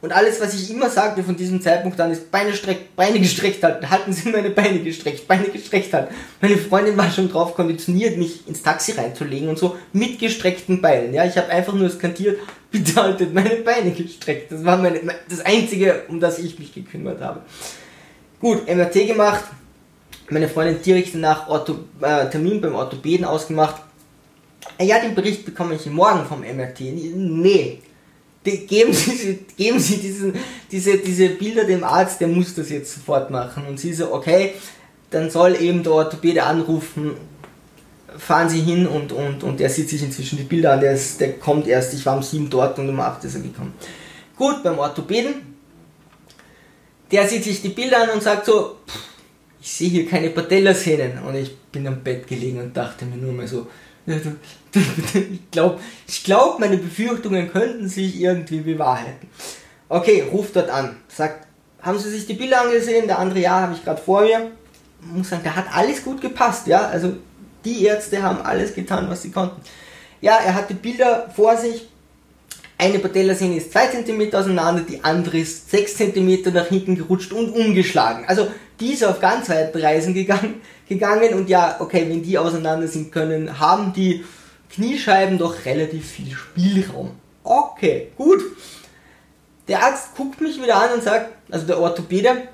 Und 0.00 0.12
alles, 0.12 0.40
was 0.40 0.54
ich 0.54 0.70
immer 0.70 0.88
sagte 0.88 1.24
von 1.24 1.36
diesem 1.36 1.60
Zeitpunkt 1.60 2.00
an, 2.00 2.12
ist 2.12 2.30
Beine, 2.30 2.54
streck, 2.54 2.94
Beine 2.94 3.18
gestreckt 3.18 3.64
halten. 3.64 3.90
Halten 3.90 4.12
Sie 4.12 4.28
meine 4.28 4.50
Beine 4.50 4.78
gestreckt, 4.78 5.26
Beine 5.26 5.48
gestreckt 5.48 5.92
halten. 5.92 6.14
Meine 6.40 6.56
Freundin 6.56 6.96
war 6.96 7.10
schon 7.10 7.28
drauf 7.28 7.54
konditioniert, 7.54 8.16
mich 8.16 8.46
ins 8.46 8.62
Taxi 8.62 8.92
reinzulegen 8.92 9.48
und 9.48 9.58
so 9.58 9.76
mit 9.92 10.20
gestreckten 10.20 10.80
Beinen. 10.80 11.14
Ja, 11.14 11.24
ich 11.24 11.36
habe 11.36 11.48
einfach 11.48 11.72
nur 11.72 11.90
skantiert, 11.90 12.38
bitte 12.70 12.94
haltet 12.94 13.34
meine 13.34 13.56
Beine 13.56 13.90
gestreckt. 13.90 14.52
Das 14.52 14.64
war 14.64 14.76
meine, 14.76 15.00
das 15.28 15.40
Einzige, 15.40 16.02
um 16.06 16.20
das 16.20 16.38
ich 16.38 16.58
mich 16.60 16.72
gekümmert 16.72 17.20
habe. 17.20 17.42
Gut, 18.40 18.68
MRT 18.72 19.08
gemacht. 19.08 19.44
Meine 20.30 20.48
Freundin 20.48 20.80
direkt 20.80 21.14
danach 21.14 21.48
Ortho, 21.48 21.76
äh, 22.02 22.28
Termin 22.30 22.60
beim 22.60 22.74
Orthopäden 22.76 23.24
ausgemacht. 23.24 23.82
Ja, 24.80 25.00
den 25.00 25.14
Bericht 25.16 25.44
bekomme 25.44 25.74
ich 25.74 25.86
morgen 25.86 26.24
vom 26.26 26.42
MRT. 26.42 26.80
Nee, 26.80 27.80
geben 28.56 28.92
Sie, 28.92 29.38
geben 29.56 29.78
Sie 29.78 29.96
diesen, 29.96 30.34
diese, 30.70 30.98
diese 30.98 31.28
Bilder 31.30 31.64
dem 31.64 31.84
Arzt, 31.84 32.20
der 32.20 32.28
muss 32.28 32.54
das 32.54 32.70
jetzt 32.70 32.94
sofort 32.94 33.30
machen. 33.30 33.66
Und 33.66 33.78
sie 33.78 33.92
so, 33.92 34.12
okay, 34.12 34.54
dann 35.10 35.30
soll 35.30 35.56
eben 35.60 35.82
der 35.82 35.92
Orthopäde 35.92 36.42
anrufen, 36.42 37.12
fahren 38.16 38.48
Sie 38.48 38.60
hin 38.60 38.86
und, 38.86 39.12
und, 39.12 39.42
und 39.42 39.60
der 39.60 39.70
sieht 39.70 39.88
sich 39.88 40.02
inzwischen 40.02 40.38
die 40.38 40.44
Bilder 40.44 40.72
an, 40.72 40.80
der, 40.80 40.92
ist, 40.92 41.20
der 41.20 41.34
kommt 41.34 41.66
erst, 41.66 41.94
ich 41.94 42.04
war 42.04 42.16
um 42.16 42.22
7 42.22 42.50
dort 42.50 42.78
und 42.78 42.88
um 42.88 43.00
8 43.00 43.24
ist 43.24 43.34
er 43.36 43.42
gekommen. 43.42 43.74
Gut, 44.36 44.62
beim 44.62 44.78
Orthopäden, 44.78 45.34
der 47.10 47.26
sieht 47.26 47.44
sich 47.44 47.62
die 47.62 47.70
Bilder 47.70 48.02
an 48.02 48.10
und 48.10 48.22
sagt 48.22 48.46
so, 48.46 48.76
ich 49.60 49.70
sehe 49.70 49.88
hier 49.88 50.08
keine 50.08 50.30
Patellasehnen 50.30 51.22
und 51.22 51.34
ich 51.34 51.56
bin 51.56 51.86
am 51.86 52.02
Bett 52.02 52.26
gelegen 52.26 52.60
und 52.60 52.76
dachte 52.76 53.04
mir 53.04 53.16
nur 53.16 53.32
mal 53.32 53.48
so, 53.48 53.66
ich 55.14 55.50
glaube, 55.50 55.80
ich 56.06 56.24
glaub, 56.24 56.58
meine 56.58 56.76
Befürchtungen 56.76 57.50
könnten 57.50 57.88
sich 57.88 58.20
irgendwie 58.20 58.60
bewahrheiten. 58.60 59.28
Okay, 59.88 60.24
ruft 60.30 60.56
dort 60.56 60.70
an. 60.70 60.96
Sagt, 61.08 61.46
haben 61.80 61.98
Sie 61.98 62.10
sich 62.10 62.26
die 62.26 62.34
Bilder 62.34 62.62
angesehen? 62.62 63.06
Der 63.06 63.18
andere, 63.18 63.40
ja, 63.40 63.60
habe 63.60 63.74
ich 63.74 63.84
gerade 63.84 64.00
vor 64.00 64.22
mir. 64.22 64.50
Ich 65.00 65.16
muss 65.16 65.28
sagen, 65.30 65.42
da 65.44 65.54
hat 65.54 65.66
alles 65.72 66.04
gut 66.04 66.20
gepasst, 66.20 66.66
ja. 66.66 66.88
Also 66.88 67.14
die 67.64 67.84
Ärzte 67.84 68.22
haben 68.22 68.40
alles 68.42 68.74
getan, 68.74 69.08
was 69.08 69.22
sie 69.22 69.30
konnten. 69.30 69.60
Ja, 70.20 70.38
er 70.44 70.54
hat 70.54 70.70
die 70.70 70.74
Bilder 70.74 71.30
vor 71.34 71.56
sich. 71.56 71.88
Eine 72.76 73.00
Patellasehne 73.00 73.56
ist 73.56 73.72
2 73.72 74.02
cm 74.04 74.34
auseinander, 74.34 74.82
die 74.82 75.02
andere 75.02 75.38
ist 75.38 75.70
6 75.70 75.96
cm 75.96 76.52
nach 76.52 76.66
hinten 76.66 76.96
gerutscht 76.96 77.32
und 77.32 77.50
umgeschlagen. 77.50 78.24
Also 78.26 78.48
die 78.78 78.92
ist 78.92 79.04
auf 79.04 79.18
ganz 79.20 79.48
weite 79.48 79.82
Reisen 79.82 80.14
gegangen, 80.14 80.60
gegangen 80.88 81.34
und 81.34 81.48
ja, 81.48 81.76
okay, 81.80 82.06
wenn 82.08 82.22
die 82.22 82.38
auseinander 82.38 82.88
sind 82.88 83.12
können, 83.12 83.58
haben 83.58 83.92
die 83.92 84.24
Kniescheiben 84.70 85.38
doch 85.38 85.64
relativ 85.64 86.10
viel 86.10 86.32
Spielraum. 86.32 87.10
Okay, 87.44 88.12
gut. 88.16 88.40
Der 89.66 89.82
Arzt 89.82 90.14
guckt 90.16 90.40
mich 90.40 90.60
wieder 90.60 90.76
an 90.76 90.94
und 90.94 91.02
sagt, 91.02 91.30
also 91.50 91.66
der 91.66 91.78
Orthopäde, 91.78 92.48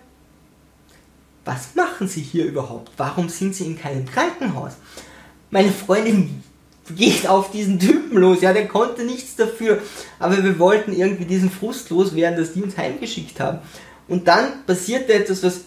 was 1.45 1.75
machen 1.75 2.09
Sie 2.09 2.23
hier 2.23 2.47
überhaupt? 2.47 2.93
Warum 2.97 3.29
sind 3.29 3.55
Sie 3.55 3.67
in 3.67 3.79
keinem 3.79 4.07
Krankenhaus? 4.07 4.73
Meine 5.51 5.71
Freundin 5.71 6.43
geht 6.97 7.27
auf 7.27 7.51
diesen 7.51 7.79
Typen 7.79 8.19
los, 8.19 8.41
ja, 8.41 8.53
der 8.53 8.69
konnte 8.69 9.05
nichts 9.05 9.37
dafür, 9.37 9.81
aber 10.19 10.43
wir 10.43 10.59
wollten 10.59 10.93
irgendwie 10.93 11.25
diesen 11.25 11.51
Frust 11.51 11.91
loswerden, 11.91 12.39
dass 12.39 12.53
die 12.53 12.63
uns 12.63 12.77
heimgeschickt 12.77 13.41
haben. 13.41 13.61
Und 14.09 14.29
dann 14.29 14.65
passierte 14.67 15.15
etwas, 15.15 15.43
was 15.43 15.61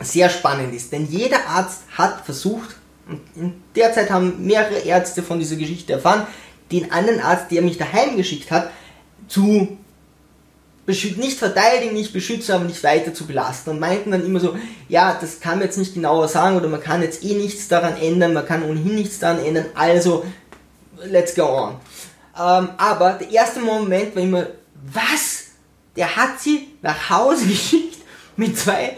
sehr 0.00 0.30
spannend 0.30 0.74
ist, 0.74 0.92
denn 0.92 1.06
jeder 1.06 1.46
Arzt 1.46 1.82
hat 1.96 2.24
versucht, 2.24 2.76
und 3.08 3.20
in 3.34 3.62
der 3.74 3.92
Zeit 3.92 4.10
haben 4.10 4.46
mehrere 4.46 4.78
Ärzte 4.78 5.22
von 5.22 5.38
dieser 5.38 5.56
Geschichte 5.56 5.94
erfahren, 5.94 6.26
den 6.70 6.92
anderen 6.92 7.20
Arzt, 7.20 7.50
der 7.50 7.62
mich 7.62 7.76
daheim 7.76 8.16
geschickt 8.16 8.50
hat, 8.50 8.70
zu 9.28 9.76
nicht 10.86 11.38
verteidigen, 11.38 11.94
nicht 11.94 12.12
beschützen, 12.12 12.52
aber 12.52 12.64
nicht 12.64 12.82
weiter 12.82 13.14
zu 13.14 13.24
belasten 13.26 13.70
und 13.70 13.80
meinten 13.80 14.10
dann 14.10 14.24
immer 14.24 14.40
so, 14.40 14.56
ja, 14.88 15.16
das 15.20 15.38
kann 15.38 15.58
man 15.58 15.66
jetzt 15.66 15.78
nicht 15.78 15.94
genauer 15.94 16.26
sagen 16.26 16.56
oder 16.56 16.68
man 16.68 16.80
kann 16.80 17.02
jetzt 17.02 17.22
eh 17.22 17.34
nichts 17.34 17.68
daran 17.68 17.96
ändern, 17.96 18.32
man 18.32 18.44
kann 18.44 18.64
ohnehin 18.64 18.96
nichts 18.96 19.20
daran 19.20 19.44
ändern, 19.44 19.66
also 19.74 20.24
let's 21.04 21.34
go 21.34 21.44
on. 21.44 21.76
Ähm, 22.36 22.70
aber 22.76 23.12
der 23.12 23.30
erste 23.30 23.60
Moment 23.60 24.16
war 24.16 24.22
immer, 24.22 24.46
was? 24.92 25.44
Der 25.96 26.16
hat 26.16 26.40
sie 26.40 26.68
nach 26.82 27.10
Hause 27.10 27.46
geschickt 27.48 27.98
mit 28.36 28.58
zwei 28.58 28.96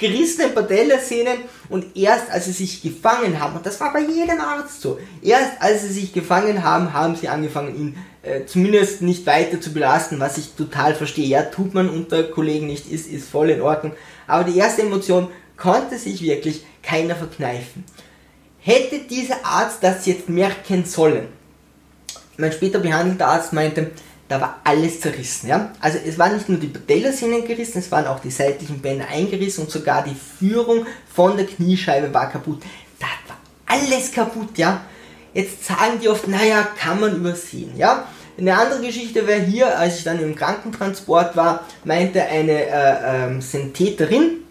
gerissene 0.00 0.48
Patellasehnen 0.48 1.38
und 1.68 1.96
erst 1.96 2.30
als 2.30 2.46
sie 2.46 2.52
sich 2.52 2.82
gefangen 2.82 3.38
haben, 3.38 3.56
und 3.56 3.66
das 3.66 3.78
war 3.80 3.92
bei 3.92 4.00
jedem 4.00 4.40
Arzt 4.40 4.80
so, 4.80 4.98
erst 5.22 5.60
als 5.60 5.82
sie 5.82 5.92
sich 5.92 6.12
gefangen 6.12 6.64
haben, 6.64 6.92
haben 6.92 7.14
sie 7.14 7.28
angefangen, 7.28 7.76
ihn 7.76 7.96
äh, 8.22 8.44
zumindest 8.46 9.02
nicht 9.02 9.26
weiter 9.26 9.60
zu 9.60 9.72
belasten, 9.72 10.18
was 10.18 10.38
ich 10.38 10.54
total 10.54 10.94
verstehe. 10.94 11.26
Ja, 11.26 11.42
tut 11.42 11.74
man 11.74 11.88
unter 11.88 12.24
Kollegen 12.24 12.66
nicht, 12.66 12.90
ist, 12.90 13.06
ist 13.10 13.28
voll 13.28 13.50
in 13.50 13.60
Ordnung. 13.62 13.92
Aber 14.26 14.44
die 14.44 14.58
erste 14.58 14.82
Emotion 14.82 15.28
konnte 15.56 15.98
sich 15.98 16.22
wirklich 16.22 16.64
keiner 16.82 17.14
verkneifen. 17.14 17.84
Hätte 18.58 18.98
dieser 18.98 19.44
Arzt 19.44 19.78
das 19.82 20.06
jetzt 20.06 20.28
merken 20.28 20.84
sollen? 20.84 21.28
Mein 22.36 22.52
später 22.52 22.78
behandelter 22.78 23.28
Arzt 23.28 23.52
meinte, 23.52 23.90
da 24.30 24.40
war 24.40 24.60
alles 24.62 25.00
zerrissen. 25.00 25.48
Ja? 25.48 25.72
Also 25.80 25.98
es 26.06 26.16
waren 26.16 26.34
nicht 26.34 26.48
nur 26.48 26.58
die 26.58 26.68
Patellasehnen 26.68 27.44
gerissen, 27.44 27.78
es 27.78 27.90
waren 27.90 28.06
auch 28.06 28.20
die 28.20 28.30
seitlichen 28.30 28.80
Bänder 28.80 29.08
eingerissen 29.08 29.64
und 29.64 29.70
sogar 29.72 30.04
die 30.04 30.14
Führung 30.14 30.86
von 31.12 31.36
der 31.36 31.46
Kniescheibe 31.46 32.14
war 32.14 32.30
kaputt. 32.30 32.62
Da 33.00 33.06
war 33.26 33.36
alles 33.66 34.12
kaputt, 34.12 34.56
ja. 34.56 34.82
Jetzt 35.34 35.64
sagen 35.64 35.98
die 36.00 36.08
oft, 36.08 36.28
naja, 36.28 36.68
kann 36.78 37.00
man 37.00 37.16
übersehen, 37.16 37.76
ja. 37.76 38.06
Eine 38.38 38.56
andere 38.56 38.80
Geschichte 38.82 39.26
wäre 39.26 39.40
hier, 39.40 39.76
als 39.76 39.98
ich 39.98 40.04
dann 40.04 40.22
im 40.22 40.36
Krankentransport 40.36 41.36
war, 41.36 41.64
meinte 41.84 42.22
eine 42.22 42.66
äh, 42.66 43.26
ähm, 43.26 43.40
Syntheterin, 43.40 44.44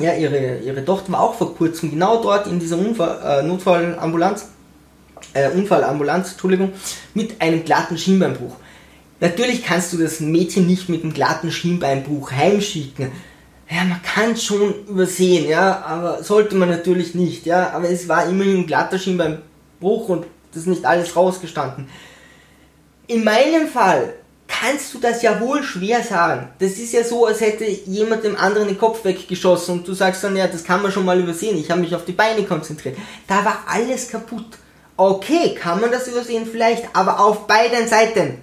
ja, 0.00 0.12
ihre, 0.14 0.58
ihre 0.58 0.84
Tochter 0.84 1.12
war 1.12 1.20
auch 1.20 1.34
vor 1.34 1.54
kurzem 1.54 1.92
genau 1.92 2.20
dort 2.20 2.48
in 2.48 2.58
dieser 2.58 2.78
Unfall, 2.78 3.20
äh, 3.24 3.42
Notfallambulanz, 3.44 4.48
äh, 5.34 5.50
Unfallambulanz, 5.50 6.32
Entschuldigung, 6.32 6.72
mit 7.14 7.40
einem 7.40 7.64
glatten 7.64 7.96
Schienbeinbruch 7.96 8.56
Natürlich 9.20 9.64
kannst 9.64 9.92
du 9.92 9.98
das 9.98 10.20
Mädchen 10.20 10.66
nicht 10.66 10.88
mit 10.88 11.02
einem 11.02 11.14
glatten 11.14 11.50
Schienbeinbruch 11.50 12.32
heimschicken. 12.32 13.12
Ja, 13.70 13.84
man 13.84 14.02
kann 14.02 14.36
schon 14.36 14.86
übersehen, 14.86 15.48
ja, 15.48 15.82
aber 15.86 16.22
sollte 16.22 16.54
man 16.54 16.68
natürlich 16.68 17.14
nicht, 17.14 17.46
ja. 17.46 17.70
Aber 17.70 17.88
es 17.88 18.08
war 18.08 18.28
immerhin 18.28 18.58
ein 18.58 18.66
glatter 18.66 18.98
Schienbeinbruch 18.98 20.08
und 20.08 20.26
das 20.52 20.62
ist 20.62 20.68
nicht 20.68 20.84
alles 20.84 21.16
rausgestanden. 21.16 21.88
In 23.06 23.24
meinem 23.24 23.68
Fall 23.68 24.14
kannst 24.46 24.94
du 24.94 24.98
das 24.98 25.22
ja 25.22 25.40
wohl 25.40 25.62
schwer 25.62 26.02
sagen. 26.02 26.48
Das 26.58 26.72
ist 26.72 26.92
ja 26.92 27.02
so, 27.02 27.26
als 27.26 27.40
hätte 27.40 27.64
jemand 27.64 28.24
dem 28.24 28.36
anderen 28.36 28.68
den 28.68 28.78
Kopf 28.78 29.04
weggeschossen 29.04 29.78
und 29.78 29.88
du 29.88 29.94
sagst 29.94 30.22
dann, 30.22 30.36
ja, 30.36 30.46
das 30.46 30.64
kann 30.64 30.82
man 30.82 30.92
schon 30.92 31.04
mal 31.04 31.18
übersehen. 31.18 31.58
Ich 31.58 31.70
habe 31.70 31.80
mich 31.80 31.94
auf 31.94 32.04
die 32.04 32.12
Beine 32.12 32.44
konzentriert. 32.44 32.96
Da 33.26 33.44
war 33.44 33.64
alles 33.66 34.08
kaputt. 34.08 34.58
Okay, 34.96 35.54
kann 35.54 35.80
man 35.80 35.90
das 35.90 36.08
übersehen 36.08 36.46
vielleicht, 36.46 36.84
aber 36.92 37.18
auf 37.20 37.46
beiden 37.46 37.88
Seiten 37.88 38.38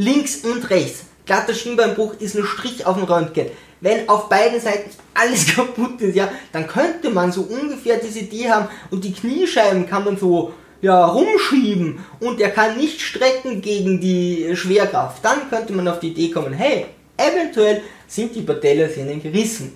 links 0.00 0.36
und 0.36 0.70
rechts. 0.70 1.04
Glatter 1.26 1.54
Schienbeinbruch 1.54 2.14
ist 2.18 2.34
ein 2.34 2.44
Strich 2.44 2.86
auf 2.86 2.96
dem 2.96 3.04
Röntgen. 3.04 3.46
Wenn 3.80 4.08
auf 4.08 4.28
beiden 4.28 4.60
Seiten 4.60 4.90
alles 5.14 5.46
kaputt 5.54 6.00
ist, 6.00 6.16
ja, 6.16 6.28
dann 6.52 6.66
könnte 6.66 7.10
man 7.10 7.32
so 7.32 7.42
ungefähr 7.42 7.98
diese 7.98 8.20
Idee 8.20 8.50
haben 8.50 8.68
und 8.90 9.04
die 9.04 9.12
Kniescheiben 9.12 9.86
kann 9.86 10.04
man 10.04 10.16
so 10.16 10.52
ja, 10.82 11.04
rumschieben 11.04 11.98
und 12.20 12.40
er 12.40 12.50
kann 12.50 12.78
nicht 12.78 13.00
strecken 13.00 13.60
gegen 13.60 14.00
die 14.00 14.50
Schwerkraft. 14.54 15.22
Dann 15.22 15.48
könnte 15.50 15.74
man 15.74 15.86
auf 15.88 16.00
die 16.00 16.08
Idee 16.08 16.30
kommen, 16.30 16.54
hey, 16.54 16.86
eventuell 17.16 17.82
sind 18.08 18.34
die 18.34 18.42
Patellasehnen 18.42 19.22
gerissen. 19.22 19.72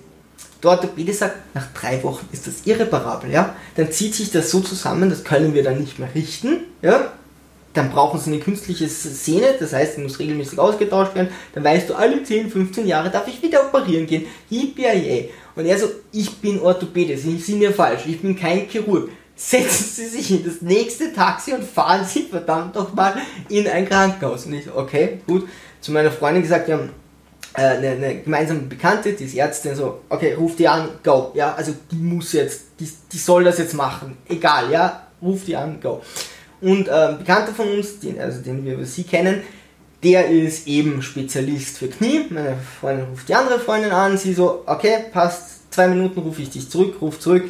Der 0.63 0.71
Orthopäde 0.71 1.13
sagt, 1.13 1.53
nach 1.53 1.67
drei 1.73 2.01
Wochen 2.03 2.27
ist 2.31 2.47
das 2.47 2.65
irreparabel, 2.65 3.31
ja. 3.31 3.55
Dann 3.75 3.91
zieht 3.91 4.15
sich 4.15 4.31
das 4.31 4.49
so 4.49 4.61
zusammen, 4.61 5.11
das 5.11 5.23
können 5.23 5.53
wir 5.53 5.63
dann 5.63 5.79
nicht 5.79 5.99
mehr 5.99 6.09
richten, 6.15 6.61
ja 6.81 7.11
dann 7.75 7.91
brauchen 7.91 8.19
sie 8.19 8.31
eine 8.31 8.39
künstliche 8.39 8.87
Sehne, 8.87 9.55
das 9.59 9.73
heißt, 9.73 9.95
sie 9.95 10.01
muss 10.01 10.17
regelmäßig 10.17 10.57
ausgetauscht 10.57 11.13
werden, 11.13 11.29
dann 11.53 11.63
weißt 11.63 11.89
du, 11.89 11.95
alle 11.95 12.23
10, 12.23 12.49
15 12.49 12.87
Jahre 12.87 13.11
darf 13.11 13.27
ich 13.27 13.41
wieder 13.41 13.67
operieren 13.67 14.07
gehen. 14.07 14.25
Yippie 14.49 15.29
Und 15.55 15.65
er 15.65 15.77
so, 15.77 15.87
ich 16.11 16.37
bin 16.37 16.59
Orthopäde, 16.59 17.17
Sie 17.17 17.37
sind 17.37 17.61
ja 17.61 17.71
falsch, 17.71 18.03
ich 18.07 18.21
bin 18.21 18.35
kein 18.35 18.67
Chirurg. 18.67 19.09
Setzen 19.37 19.85
Sie 19.93 20.07
sich 20.07 20.31
in 20.31 20.45
das 20.45 20.61
nächste 20.61 21.11
Taxi 21.11 21.51
und 21.51 21.63
fahren 21.65 22.05
Sie 22.05 22.23
verdammt 22.23 22.75
doch 22.75 22.93
mal 22.93 23.15
in 23.49 23.67
ein 23.67 23.87
Krankenhaus. 23.87 24.45
Und 24.45 24.53
ich 24.53 24.73
okay, 24.73 25.19
gut. 25.27 25.47
Zu 25.81 25.91
meiner 25.91 26.09
Freundin 26.09 26.41
gesagt, 26.41 26.67
wir 26.67 26.75
haben 26.75 26.89
äh, 27.57 27.61
eine, 27.61 27.89
eine 27.89 28.21
gemeinsame 28.21 28.61
Bekannte, 28.61 29.11
die 29.11 29.25
ist 29.25 29.35
Ärztin, 29.35 29.75
so, 29.75 30.01
okay, 30.09 30.33
ruf 30.33 30.55
die 30.55 30.67
an, 30.67 30.89
go. 31.03 31.31
Ja, 31.35 31.53
also 31.53 31.73
die 31.91 31.97
muss 31.97 32.31
jetzt, 32.31 32.61
die, 32.79 32.89
die 33.11 33.17
soll 33.17 33.43
das 33.43 33.57
jetzt 33.57 33.73
machen. 33.73 34.17
Egal, 34.29 34.71
ja, 34.71 35.07
ruf 35.21 35.43
die 35.45 35.55
an, 35.55 35.79
go. 35.81 36.01
Und 36.61 36.87
äh, 36.87 36.91
ein 36.91 37.17
Bekannter 37.17 37.53
von 37.53 37.69
uns, 37.69 37.99
den, 37.99 38.19
also 38.19 38.41
den 38.41 38.65
wir 38.65 38.73
über 38.73 38.85
sie 38.85 39.03
kennen, 39.03 39.41
der 40.03 40.29
ist 40.29 40.67
eben 40.67 41.01
Spezialist 41.01 41.77
für 41.77 41.87
Knie. 41.87 42.25
Meine 42.29 42.57
Freundin 42.79 43.07
ruft 43.07 43.27
die 43.27 43.35
andere 43.35 43.59
Freundin 43.59 43.91
an, 43.91 44.17
sie 44.17 44.33
so, 44.33 44.63
okay, 44.65 45.05
passt, 45.11 45.73
zwei 45.73 45.87
Minuten 45.87 46.19
rufe 46.19 46.41
ich 46.41 46.49
dich 46.49 46.69
zurück, 46.69 46.95
ruf 47.01 47.19
zurück. 47.19 47.45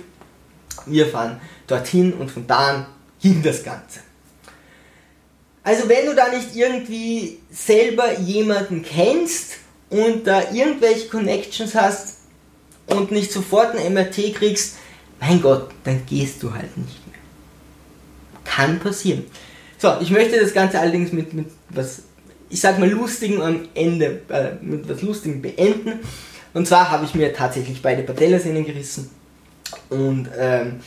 Wir 0.85 1.07
fahren 1.07 1.39
dorthin 1.67 2.13
und 2.13 2.31
von 2.31 2.47
da 2.47 2.57
an 2.57 2.85
ging 3.21 3.41
das 3.43 3.63
Ganze. 3.63 3.99
Also 5.63 5.89
wenn 5.89 6.05
du 6.05 6.15
da 6.15 6.29
nicht 6.29 6.55
irgendwie 6.55 7.39
selber 7.51 8.19
jemanden 8.19 8.83
kennst 8.83 9.53
und 9.89 10.25
da 10.27 10.51
irgendwelche 10.51 11.07
Connections 11.07 11.73
hast 11.73 12.19
und 12.85 13.11
nicht 13.11 13.31
sofort 13.31 13.75
ein 13.75 13.93
MRT 13.93 14.35
kriegst, 14.35 14.75
mein 15.19 15.41
Gott, 15.41 15.71
dann 15.83 16.05
gehst 16.05 16.43
du 16.43 16.53
halt 16.53 16.77
nicht 16.77 17.04
kann 18.45 18.79
passieren. 18.79 19.25
So, 19.77 19.93
ich 19.99 20.09
möchte 20.09 20.39
das 20.39 20.53
Ganze 20.53 20.79
allerdings 20.79 21.11
mit, 21.11 21.33
mit 21.33 21.47
was, 21.69 22.03
ich 22.49 22.61
sag 22.61 22.79
mal, 22.79 22.89
lustigen 22.89 23.41
am 23.41 23.67
Ende, 23.73 24.21
äh, 24.29 24.51
mit 24.61 24.87
was 24.87 25.01
lustigem 25.01 25.41
beenden. 25.41 25.99
Und 26.53 26.67
zwar 26.67 26.89
habe 26.89 27.03
ich 27.03 27.13
mir 27.13 27.33
tatsächlich 27.33 27.81
beide 27.81 28.03
Patellasehnen 28.03 28.65
gerissen. 28.65 29.11
Und 29.89 30.29
ähm, 30.39 30.79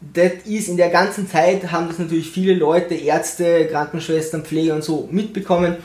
das 0.00 0.32
ist 0.44 0.68
in 0.68 0.76
der 0.76 0.90
ganzen 0.90 1.28
Zeit, 1.28 1.70
haben 1.70 1.88
das 1.88 1.98
natürlich 1.98 2.30
viele 2.30 2.54
Leute, 2.54 2.94
Ärzte, 2.94 3.66
Krankenschwestern, 3.66 4.44
Pfleger 4.44 4.74
und 4.74 4.84
so 4.84 5.08
mitbekommen. 5.10 5.76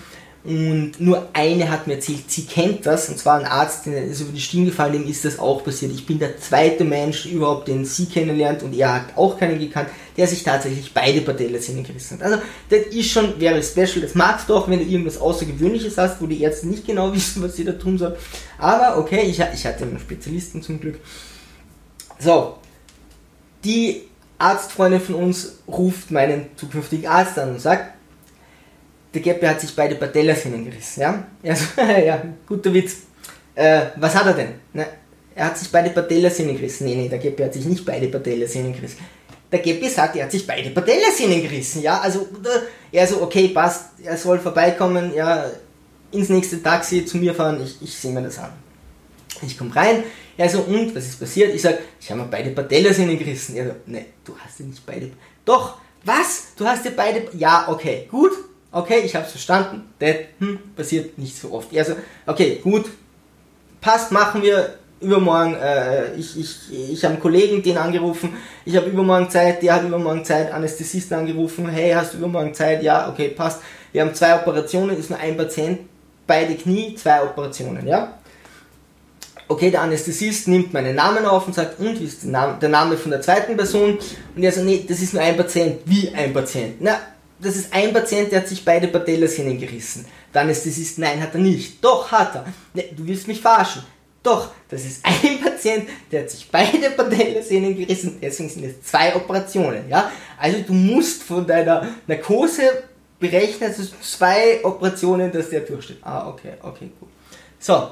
Und 0.46 1.00
nur 1.00 1.30
eine 1.32 1.72
hat 1.72 1.88
mir 1.88 1.94
erzählt, 1.94 2.30
sie 2.30 2.46
kennt 2.46 2.86
das, 2.86 3.08
und 3.08 3.18
zwar 3.18 3.40
ein 3.40 3.46
Arzt, 3.46 3.86
der 3.86 4.04
ist 4.04 4.20
über 4.20 4.34
die 4.34 4.42
Stirn 4.42 4.66
gefallen, 4.66 4.92
dem 4.92 5.08
ist 5.08 5.24
das 5.24 5.40
auch 5.40 5.64
passiert. 5.64 5.94
Ich 5.94 6.06
bin 6.06 6.20
der 6.20 6.38
zweite 6.38 6.84
Mensch 6.84 7.26
überhaupt, 7.28 7.70
den 7.70 7.86
sie 7.86 8.08
kennenlernt, 8.08 8.62
und 8.62 8.76
er 8.76 8.94
hat 8.94 9.16
auch 9.16 9.40
keinen 9.40 9.58
gekannt, 9.58 9.88
der 10.18 10.28
sich 10.28 10.44
tatsächlich 10.44 10.94
beide 10.94 11.22
Patellasehnen 11.22 11.86
gerissen 11.86 12.20
hat. 12.20 12.26
Also, 12.26 12.42
das 12.70 12.94
ist 12.94 13.10
schon 13.10 13.40
very 13.40 13.64
special, 13.64 14.02
das 14.02 14.16
magst 14.16 14.50
du 14.50 14.56
auch, 14.56 14.68
wenn 14.68 14.80
du 14.80 14.86
irgendwas 14.86 15.18
Außergewöhnliches 15.18 15.98
hast, 15.98 16.22
wo 16.22 16.28
die 16.28 16.42
Ärzte 16.42 16.68
nicht 16.68 16.86
genau 16.86 17.14
wissen, 17.14 17.42
was 17.42 17.56
sie 17.56 17.64
da 17.64 17.72
tun 17.72 17.98
sollen. 17.98 18.16
Aber, 18.58 18.98
okay, 18.98 19.22
ich, 19.22 19.40
ich 19.40 19.66
hatte 19.66 19.86
einen 19.86 20.00
Spezialisten 20.00 20.62
zum 20.62 20.78
Glück. 20.78 21.00
So, 22.20 22.58
die 23.64 24.02
Arztfreundin 24.40 25.00
von 25.00 25.16
uns 25.16 25.60
ruft 25.70 26.12
meinen 26.12 26.48
zukünftigen 26.58 27.08
Arzt 27.08 27.40
an 27.40 27.52
und 27.52 27.62
sagt, 27.62 27.94
der 29.14 29.22
Geppe 29.22 29.48
hat 29.48 29.62
sich 29.62 29.76
beide 29.76 29.96
Patellasehnen 29.96 30.66
gerissen, 30.66 31.02
ja? 31.02 31.24
Ja, 31.44 31.56
so, 31.56 31.82
ja 31.82 32.22
guter 32.48 32.74
Witz. 32.74 32.98
Äh, 33.56 33.82
was 33.98 34.16
hat 34.16 34.26
er 34.26 34.34
denn? 34.34 34.54
Ne? 34.74 34.88
Er 35.36 35.46
hat 35.46 35.58
sich 35.58 35.72
beide 35.72 35.92
Patellasehnen 35.92 36.56
gerissen. 36.56 36.86
Nee, 36.86 36.96
nee, 36.96 37.10
der 37.10 37.20
Geppe 37.20 37.46
hat 37.46 37.54
sich 37.54 37.66
nicht 37.66 37.86
beide 37.86 38.08
Patellasehnen 38.08 38.74
gerissen. 38.74 39.00
Der 39.52 39.60
Geppe 39.60 39.88
sagt, 39.88 40.16
er 40.16 40.26
hat 40.26 40.32
sich 40.32 40.48
beide 40.48 40.72
Patellasehnen 40.72 41.42
gerissen, 41.42 41.84
ja? 41.84 42.00
Also, 42.00 42.28
er 42.92 43.06
so, 43.06 43.22
okay, 43.22 43.50
passt, 43.50 43.92
er 44.04 44.18
soll 44.18 44.40
vorbeikommen, 44.40 45.14
ja, 45.14 45.46
ins 46.12 46.30
nächste 46.30 46.62
Taxi 46.62 47.06
zu 47.06 47.18
mir 47.18 47.36
fahren, 47.36 47.62
ich, 47.64 47.82
ich 47.82 47.94
sehe 47.94 48.12
mir 48.12 48.24
das 48.24 48.40
an. 48.40 48.52
Ich 49.46 49.58
komme 49.58 49.76
rein, 49.76 50.04
er 50.38 50.50
so, 50.50 50.62
und, 50.62 50.96
was 50.96 51.06
ist 51.06 51.20
passiert? 51.20 51.54
Ich 51.54 51.62
sag, 51.62 51.78
ich 52.00 52.10
habe 52.10 52.22
mir 52.22 52.28
beide 52.28 52.50
Patellasehnen 52.50 53.18
gerissen. 53.18 53.56
Er 53.56 53.68
so, 53.68 53.74
ne, 53.86 54.06
du 54.26 54.36
hast 54.44 54.60
ja 54.60 54.66
nicht 54.66 54.84
beide. 54.84 55.12
Doch, 55.46 55.78
was? 56.04 56.48
Du 56.56 56.66
hast 56.66 56.84
dir 56.86 56.92
beide. 56.92 57.28
Ja, 57.38 57.68
okay, 57.70 58.08
gut, 58.10 58.32
okay, 58.74 59.02
ich 59.06 59.16
habe 59.16 59.26
es 59.26 59.32
verstanden, 59.32 59.94
das 60.00 60.16
hm, 60.40 60.60
passiert 60.76 61.18
nicht 61.18 61.38
so 61.38 61.54
oft. 61.54 61.76
Also, 61.78 61.96
okay, 62.26 62.60
gut, 62.62 62.86
passt, 63.80 64.12
machen 64.12 64.42
wir 64.42 64.76
übermorgen. 65.00 65.56
Äh, 65.56 66.16
ich 66.16 66.38
ich, 66.38 66.92
ich 66.92 67.04
habe 67.04 67.14
einen 67.14 67.22
Kollegen, 67.22 67.62
den 67.62 67.78
angerufen, 67.78 68.34
ich 68.66 68.76
habe 68.76 68.88
übermorgen 68.88 69.30
Zeit, 69.30 69.62
der 69.62 69.76
hat 69.76 69.84
übermorgen 69.84 70.26
Zeit, 70.26 70.52
Anästhesist 70.52 71.14
angerufen, 71.14 71.70
hey, 71.70 71.92
hast 71.92 72.14
du 72.14 72.18
übermorgen 72.18 72.54
Zeit? 72.54 72.84
Ja, 72.84 73.10
okay, 73.10 73.30
passt. 73.30 73.62
Wir 73.92 74.02
haben 74.02 74.14
zwei 74.16 74.36
Operationen, 74.36 74.98
ist 74.98 75.12
nur 75.12 75.20
ein 75.20 75.38
Patient, 75.38 75.82
beide 76.26 76.56
Knie, 76.56 76.96
zwei 76.96 77.22
Operationen, 77.24 77.86
ja. 77.88 78.18
Okay, 79.48 79.70
der 79.70 79.82
Anästhesist 79.82 80.48
nimmt 80.48 80.74
meinen 80.74 80.96
Namen 80.96 81.26
auf 81.26 81.46
und 81.46 81.54
sagt, 81.54 81.80
und 81.80 82.00
wie 82.00 82.06
ist 82.06 82.24
der 82.24 82.32
Name, 82.32 82.58
der 82.60 82.70
Name 82.70 82.98
von 82.98 83.12
der 83.12 83.22
zweiten 83.22 83.56
Person? 83.56 84.00
Und 84.36 84.44
er 84.44 84.52
sagt, 84.52 84.66
nee, 84.66 84.84
das 84.88 85.00
ist 85.00 85.14
nur 85.14 85.22
ein 85.22 85.38
Patient. 85.38 85.82
Wie 85.86 86.12
ein 86.16 86.34
Patient? 86.34 86.78
Na, 86.80 86.98
das 87.44 87.56
ist 87.56 87.74
ein 87.74 87.94
Patient, 87.94 88.32
der 88.32 88.42
hat 88.42 88.48
sich 88.48 88.64
beide 88.64 88.88
Patellasehnen 88.88 89.60
gerissen. 89.60 90.06
Dann 90.32 90.50
ist 90.50 90.66
das 90.66 90.78
ist, 90.78 90.98
nein, 90.98 91.22
hat 91.22 91.34
er 91.34 91.40
nicht. 91.40 91.84
Doch, 91.84 92.12
hat 92.12 92.36
er. 92.36 92.46
Ne, 92.74 92.86
du 92.96 93.06
willst 93.06 93.28
mich 93.28 93.42
verarschen. 93.42 93.84
Doch, 94.24 94.52
das 94.70 94.86
ist 94.86 95.06
ein 95.06 95.40
Patient, 95.44 95.90
der 96.12 96.22
hat 96.22 96.30
sich 96.30 96.50
beide 96.50 96.92
Patellasehnen 96.92 97.76
gerissen, 97.78 98.20
deswegen 98.22 98.50
sind 98.50 98.64
es 98.64 98.82
zwei 98.82 99.14
Operationen, 99.16 99.90
ja. 99.90 100.10
Also 100.40 100.60
du 100.66 100.72
musst 100.72 101.24
von 101.24 101.46
deiner 101.46 101.90
Narkose 102.08 102.84
berechnen, 103.20 103.70
also 103.70 103.84
zwei 104.02 104.64
Operationen, 104.64 105.30
dass 105.30 105.50
der 105.50 105.60
durchsteht. 105.62 105.98
Ah, 106.02 106.30
okay, 106.30 106.54
okay, 106.62 106.90
gut. 107.00 107.10
So. 107.60 107.90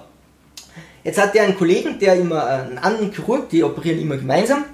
Jetzt 1.03 1.19
hat 1.19 1.35
er 1.35 1.43
einen 1.43 1.57
Kollegen, 1.57 1.99
der 1.99 2.15
immer, 2.15 2.47
äh, 2.47 2.61
einen 2.61 2.77
anderen 2.77 3.11
Chirurg, 3.11 3.49
die 3.49 3.63
operieren 3.63 3.99
immer 3.99 4.15
gemeinsam 4.15 4.65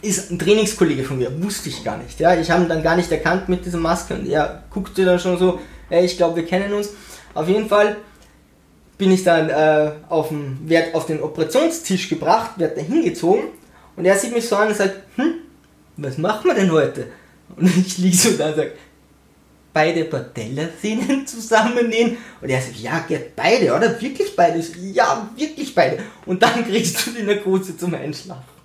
ist 0.00 0.30
ein 0.30 0.38
Trainingskollege 0.38 1.04
von 1.04 1.18
mir, 1.18 1.42
wusste 1.42 1.68
ich 1.68 1.84
gar 1.84 1.96
nicht. 1.98 2.18
Ja, 2.20 2.34
ich 2.34 2.50
habe 2.50 2.64
ihn 2.64 2.68
dann 2.68 2.82
gar 2.82 2.96
nicht 2.96 3.10
erkannt 3.10 3.48
mit 3.48 3.64
dieser 3.64 3.78
Maske 3.78 4.14
und 4.14 4.28
er 4.28 4.64
guckte 4.70 5.04
dann 5.04 5.18
schon 5.18 5.38
so, 5.38 5.60
hey, 5.88 6.04
ich 6.04 6.16
glaube, 6.16 6.36
wir 6.36 6.46
kennen 6.46 6.72
uns. 6.72 6.90
Auf 7.34 7.48
jeden 7.48 7.68
Fall 7.68 7.96
bin 8.98 9.10
ich 9.10 9.24
dann 9.24 9.48
äh, 9.48 9.92
auf, 10.08 10.28
den, 10.28 10.68
auf 10.92 11.06
den 11.06 11.22
Operationstisch 11.22 12.08
gebracht, 12.08 12.52
werde 12.58 12.76
da 12.76 12.82
hingezogen 12.82 13.44
und 13.96 14.04
er 14.04 14.16
sieht 14.16 14.32
mich 14.32 14.48
so 14.48 14.56
an 14.56 14.68
und 14.68 14.76
sagt, 14.76 14.94
hm, 15.16 15.34
was 15.96 16.18
machen 16.18 16.46
wir 16.46 16.54
denn 16.54 16.70
heute? 16.70 17.08
Und 17.56 17.76
ich 17.86 17.98
liege 17.98 18.16
so 18.16 18.30
da 18.32 18.48
und 18.48 18.56
sage, 18.56 18.72
beide 19.72 20.04
Patellasehnen 20.04 21.26
zusammennähen? 21.26 22.16
Und 22.40 22.48
er 22.48 22.60
sagt, 22.60 22.76
ja, 22.76 23.00
geht 23.00 23.34
beide, 23.34 23.74
oder? 23.74 24.00
Wirklich 24.00 24.34
beide? 24.36 24.62
Ja, 24.92 25.28
wirklich 25.36 25.74
beide. 25.74 25.98
Und 26.26 26.42
dann 26.42 26.64
kriegst 26.68 27.06
du 27.06 27.10
die 27.10 27.22
Narkose 27.22 27.76
zum 27.76 27.94
Einschlafen. 27.94 28.61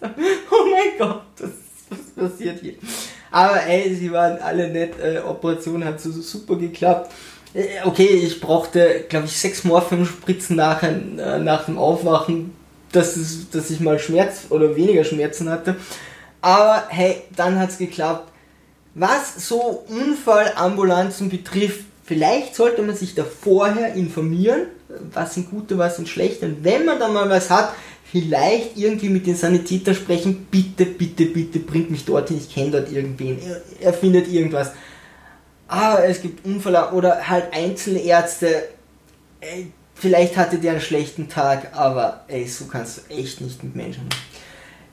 oh 0.50 0.70
mein 0.70 0.98
Gott, 0.98 1.22
das, 1.38 1.50
was 1.88 2.30
passiert 2.30 2.60
hier? 2.60 2.74
Aber 3.30 3.62
ey, 3.66 3.94
sie 3.94 4.10
waren 4.12 4.38
alle 4.38 4.68
nett, 4.68 4.94
äh, 5.00 5.18
Operation 5.18 5.84
hat 5.84 6.00
so 6.00 6.10
super 6.10 6.56
geklappt. 6.56 7.12
Äh, 7.54 7.66
okay, 7.84 8.06
ich 8.06 8.40
brauchte, 8.40 9.04
glaube 9.08 9.26
ich, 9.26 9.36
sechs 9.36 9.64
Morphium-Spritzen 9.64 10.56
nachher, 10.56 10.90
äh, 10.90 11.38
nach 11.38 11.64
dem 11.64 11.78
Aufwachen, 11.78 12.54
dass, 12.92 13.16
es, 13.16 13.50
dass 13.50 13.70
ich 13.70 13.80
mal 13.80 13.98
Schmerz 13.98 14.46
oder 14.50 14.76
weniger 14.76 15.04
Schmerzen 15.04 15.50
hatte. 15.50 15.76
Aber 16.40 16.84
hey, 16.88 17.22
dann 17.34 17.58
hat's 17.58 17.78
geklappt. 17.78 18.30
Was 18.94 19.48
so 19.48 19.84
Unfallambulanzen 19.88 21.28
betrifft, 21.28 21.84
vielleicht 22.04 22.54
sollte 22.54 22.82
man 22.82 22.96
sich 22.96 23.14
da 23.14 23.24
vorher 23.24 23.94
informieren, 23.94 24.68
was 25.12 25.34
sind 25.34 25.50
gute, 25.50 25.76
was 25.76 25.96
sind 25.96 26.08
schlechte. 26.08 26.46
Und 26.46 26.64
wenn 26.64 26.84
man 26.84 26.98
dann 26.98 27.12
mal 27.12 27.28
was 27.28 27.50
hat, 27.50 27.74
vielleicht 28.10 28.76
irgendwie 28.76 29.08
mit 29.08 29.26
den 29.26 29.36
Sanitätern 29.36 29.94
sprechen, 29.94 30.46
bitte, 30.50 30.86
bitte, 30.86 31.26
bitte 31.26 31.58
bringt 31.58 31.90
mich 31.90 32.04
dorthin, 32.04 32.38
ich 32.38 32.52
kenne 32.52 32.70
dort 32.70 32.92
irgendwen, 32.92 33.38
er, 33.40 33.60
er 33.80 33.92
findet 33.92 34.28
irgendwas. 34.28 34.72
Aber 35.68 36.04
es 36.04 36.22
gibt 36.22 36.44
Unfall 36.44 36.92
oder 36.92 37.28
halt 37.28 37.52
einzelne 37.52 38.00
Ärzte, 38.00 38.68
ey, 39.40 39.72
vielleicht 39.94 40.36
hatte 40.36 40.58
der 40.58 40.72
einen 40.72 40.80
schlechten 40.80 41.28
Tag, 41.28 41.76
aber 41.76 42.24
ey, 42.28 42.46
so 42.46 42.66
kannst 42.66 42.98
du 42.98 43.14
echt 43.14 43.40
nicht 43.40 43.62
mit 43.64 43.74
Menschen. 43.74 44.08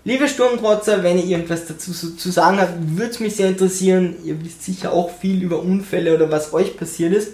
Liebe 0.05 0.27
Sturmtrotzer, 0.27 1.01
wenn 1.01 1.17
ihr 1.17 1.25
irgendwas 1.25 1.65
dazu 1.65 1.93
zu 1.93 2.31
sagen 2.31 2.59
habt, 2.59 2.73
würde 2.77 3.11
es 3.11 3.19
mich 3.21 3.37
sehr 3.37 3.47
interessieren. 3.47 4.17
Ihr 4.25 4.43
wisst 4.43 4.63
sicher 4.63 4.91
auch 4.91 5.09
viel 5.09 5.41
über 5.41 5.59
Unfälle 5.59 6.13
oder 6.13 6.29
was 6.29 6.53
euch 6.53 6.75
passiert 6.75 7.13
ist. 7.13 7.33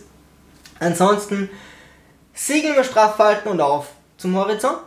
Ansonsten 0.79 1.49
segeln 2.35 2.75
wir 2.75 2.83
straff 2.83 3.17
halten 3.17 3.49
und 3.49 3.59
auf 3.59 3.87
zum 4.17 4.35
Horizont. 4.35 4.81